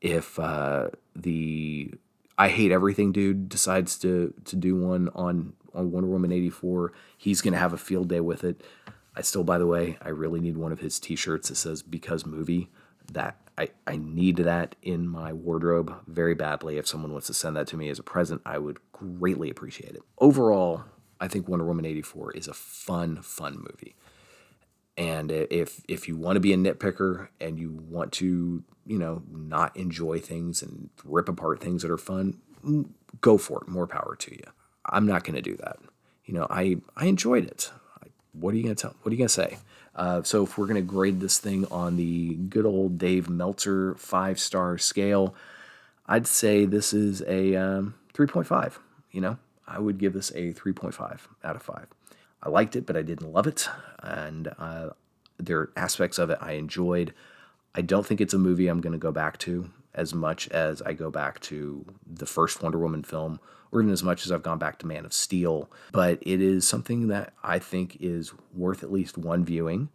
If 0.00 0.38
uh, 0.38 0.88
the 1.16 1.92
I 2.38 2.48
hate 2.48 2.70
everything 2.70 3.12
dude 3.12 3.48
decides 3.48 3.98
to 3.98 4.32
to 4.44 4.56
do 4.56 4.76
one 4.76 5.10
on 5.14 5.54
on 5.74 5.90
Wonder 5.90 6.08
Woman 6.08 6.32
84, 6.32 6.92
he's 7.16 7.40
going 7.40 7.52
to 7.52 7.58
have 7.58 7.72
a 7.72 7.78
field 7.78 8.08
day 8.08 8.20
with 8.20 8.42
it. 8.42 8.62
I 9.14 9.22
still 9.22 9.44
by 9.44 9.58
the 9.58 9.66
way, 9.66 9.98
I 10.00 10.08
really 10.08 10.40
need 10.40 10.56
one 10.56 10.72
of 10.72 10.80
his 10.80 10.98
t-shirts 10.98 11.48
that 11.48 11.56
says 11.56 11.82
because 11.82 12.24
movie. 12.24 12.70
That 13.12 13.40
I, 13.56 13.70
I 13.86 13.96
need 13.96 14.36
that 14.36 14.76
in 14.82 15.08
my 15.08 15.32
wardrobe 15.32 15.92
very 16.06 16.34
badly. 16.34 16.76
If 16.76 16.86
someone 16.86 17.12
wants 17.12 17.26
to 17.26 17.34
send 17.34 17.56
that 17.56 17.66
to 17.68 17.76
me 17.76 17.88
as 17.88 17.98
a 17.98 18.02
present, 18.04 18.40
I 18.46 18.58
would 18.58 18.78
greatly 18.92 19.50
appreciate 19.50 19.96
it. 19.96 20.02
Overall, 20.18 20.84
I 21.20 21.26
think 21.26 21.48
Wonder 21.48 21.64
Woman 21.64 21.84
84 21.84 22.32
is 22.32 22.46
a 22.46 22.54
fun, 22.54 23.20
fun 23.22 23.56
movie. 23.56 23.96
And 24.96 25.32
if 25.32 25.80
if 25.88 26.06
you 26.06 26.16
want 26.16 26.36
to 26.36 26.40
be 26.40 26.52
a 26.52 26.56
nitpicker 26.56 27.28
and 27.40 27.58
you 27.58 27.70
want 27.70 28.12
to, 28.14 28.62
you 28.88 28.98
know, 28.98 29.22
not 29.30 29.76
enjoy 29.76 30.18
things 30.18 30.62
and 30.62 30.88
rip 31.04 31.28
apart 31.28 31.60
things 31.60 31.82
that 31.82 31.90
are 31.90 31.98
fun, 31.98 32.38
mm, 32.64 32.88
go 33.20 33.38
for 33.38 33.62
it. 33.62 33.68
More 33.68 33.86
power 33.86 34.16
to 34.18 34.34
you. 34.34 34.44
I'm 34.86 35.06
not 35.06 35.24
going 35.24 35.36
to 35.36 35.42
do 35.42 35.56
that. 35.58 35.76
You 36.24 36.34
know, 36.34 36.46
I 36.50 36.78
I 36.96 37.06
enjoyed 37.06 37.44
it. 37.44 37.70
What 38.32 38.54
are 38.54 38.56
you 38.56 38.62
going 38.62 38.74
to 38.74 38.80
tell? 38.80 38.94
What 39.02 39.10
are 39.10 39.14
you 39.14 39.18
going 39.18 39.28
to 39.28 39.34
say? 39.34 39.58
Uh, 39.94 40.22
so 40.22 40.44
if 40.44 40.56
we're 40.56 40.66
going 40.66 40.76
to 40.76 40.82
grade 40.82 41.20
this 41.20 41.38
thing 41.38 41.66
on 41.70 41.96
the 41.96 42.34
good 42.34 42.64
old 42.64 42.98
Dave 42.98 43.28
Meltzer 43.28 43.94
five 43.96 44.38
star 44.38 44.78
scale, 44.78 45.34
I'd 46.06 46.26
say 46.26 46.64
this 46.64 46.92
is 46.92 47.22
a 47.22 47.56
um, 47.56 47.94
3.5. 48.14 48.78
You 49.10 49.20
know, 49.20 49.38
I 49.66 49.78
would 49.78 49.98
give 49.98 50.12
this 50.12 50.30
a 50.30 50.52
3.5 50.52 51.20
out 51.42 51.56
of 51.56 51.62
5. 51.62 51.86
I 52.42 52.48
liked 52.48 52.76
it, 52.76 52.86
but 52.86 52.96
I 52.96 53.02
didn't 53.02 53.32
love 53.32 53.46
it. 53.46 53.68
And 54.00 54.48
uh, 54.58 54.90
there 55.38 55.58
are 55.58 55.72
aspects 55.76 56.18
of 56.18 56.30
it 56.30 56.38
I 56.40 56.52
enjoyed. 56.52 57.12
I 57.74 57.82
don't 57.82 58.06
think 58.06 58.20
it's 58.20 58.34
a 58.34 58.38
movie 58.38 58.68
I'm 58.68 58.80
going 58.80 58.92
to 58.92 58.98
go 58.98 59.12
back 59.12 59.38
to 59.38 59.70
as 59.94 60.14
much 60.14 60.48
as 60.48 60.80
I 60.82 60.92
go 60.92 61.10
back 61.10 61.40
to 61.40 61.84
the 62.06 62.26
first 62.26 62.62
Wonder 62.62 62.78
Woman 62.78 63.02
film, 63.02 63.40
or 63.72 63.80
even 63.80 63.92
as 63.92 64.02
much 64.02 64.24
as 64.24 64.32
I've 64.32 64.42
gone 64.42 64.58
back 64.58 64.78
to 64.78 64.86
Man 64.86 65.04
of 65.04 65.12
Steel. 65.12 65.70
But 65.92 66.18
it 66.22 66.40
is 66.40 66.66
something 66.66 67.08
that 67.08 67.34
I 67.42 67.58
think 67.58 67.96
is 68.00 68.32
worth 68.54 68.82
at 68.82 68.92
least 68.92 69.18
one 69.18 69.44
viewing. 69.44 69.90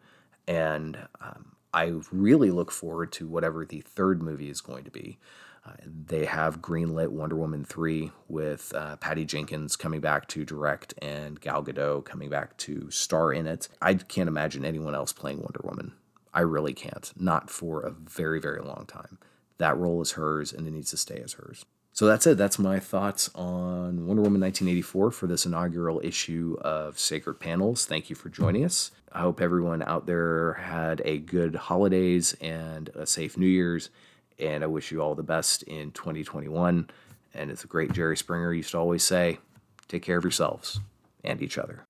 And 0.48 1.08
um, 1.22 1.56
I 1.74 1.94
really 2.12 2.52
look 2.52 2.72
forward 2.72 3.12
to 3.14 3.28
whatever 3.28 3.66
the 3.66 3.82
third 3.82 4.22
movie 4.22 4.50
is 4.50 4.62
going 4.62 4.84
to 4.84 4.92
be. 4.92 5.18
Uh, 5.66 5.72
they 5.86 6.26
have 6.26 6.62
greenlit 6.62 7.08
Wonder 7.08 7.38
Woman 7.38 7.64
3 7.64 8.12
with 8.28 8.74
uh, 8.76 8.98
Patty 8.98 9.24
Jenkins 9.24 9.78
coming 9.78 10.02
back 10.02 10.28
to 10.28 10.44
direct 10.44 10.94
and 11.02 11.40
Gal 11.40 11.64
Gadot 11.64 12.04
coming 12.04 12.30
back 12.30 12.58
to 12.58 12.92
star 12.92 13.32
in 13.32 13.48
it. 13.48 13.70
I 13.82 13.94
can't 13.94 14.28
imagine 14.28 14.66
anyone 14.66 14.94
else 14.94 15.14
playing 15.14 15.40
Wonder 15.40 15.62
Woman. 15.64 15.94
I 16.34 16.42
really 16.42 16.74
can't. 16.74 17.12
Not 17.16 17.50
for 17.50 17.82
a 17.82 17.92
very, 17.92 18.40
very 18.40 18.62
long 18.62 18.86
time. 18.88 19.20
That 19.58 19.78
role 19.78 20.02
is 20.02 20.14
hers 20.14 20.52
and 20.52 20.68
it 20.68 20.72
needs 20.72 20.90
to 20.92 20.98
stay 20.98 21.22
as 21.24 21.34
hers. 21.34 21.66
So 21.92 22.08
that's 22.08 22.26
it. 22.26 22.40
That's 22.40 22.58
my 22.58 22.80
thoughts 22.80 23.30
on 23.36 24.08
Wonder 24.08 24.24
Woman 24.24 24.42
1984 24.42 25.12
for 25.12 25.28
this 25.28 25.46
inaugural 25.46 26.02
issue 26.04 26.58
of 26.62 26.98
Sacred 26.98 27.36
Panels. 27.36 27.86
Thank 27.86 28.10
you 28.10 28.16
for 28.16 28.30
joining 28.30 28.66
us. 28.66 28.90
I 29.12 29.20
hope 29.20 29.40
everyone 29.40 29.84
out 29.84 30.08
there 30.08 30.54
had 30.54 31.04
a 31.06 31.20
good 31.20 31.54
holidays 31.54 32.36
and 32.42 32.90
a 32.96 33.06
safe 33.06 33.38
New 33.38 33.46
Year's 33.46 33.92
and 34.40 34.64
I 34.64 34.68
wish 34.68 34.92
you 34.92 35.02
all 35.02 35.16
the 35.16 35.24
best 35.24 35.64
in 35.64 35.92
2021. 35.92 36.90
And 37.34 37.52
it's 37.52 37.64
a 37.64 37.68
great 37.68 37.92
Jerry 37.92 38.18
Springer 38.18 38.54
used 38.54 38.72
to 38.72 38.78
always 38.78 39.04
say, 39.04 39.40
take 39.88 40.04
care 40.04 40.18
of 40.18 40.24
yourselves 40.24 40.80
and 41.24 41.42
each 41.42 41.58
other. 41.58 41.86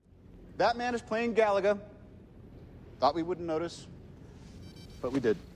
Batman 0.57 0.95
is 0.95 1.01
playing 1.01 1.35
Galaga. 1.35 1.79
Thought 2.99 3.15
we 3.15 3.23
wouldn't 3.23 3.47
notice, 3.47 3.87
but 5.03 5.11
we 5.11 5.19
did. 5.19 5.52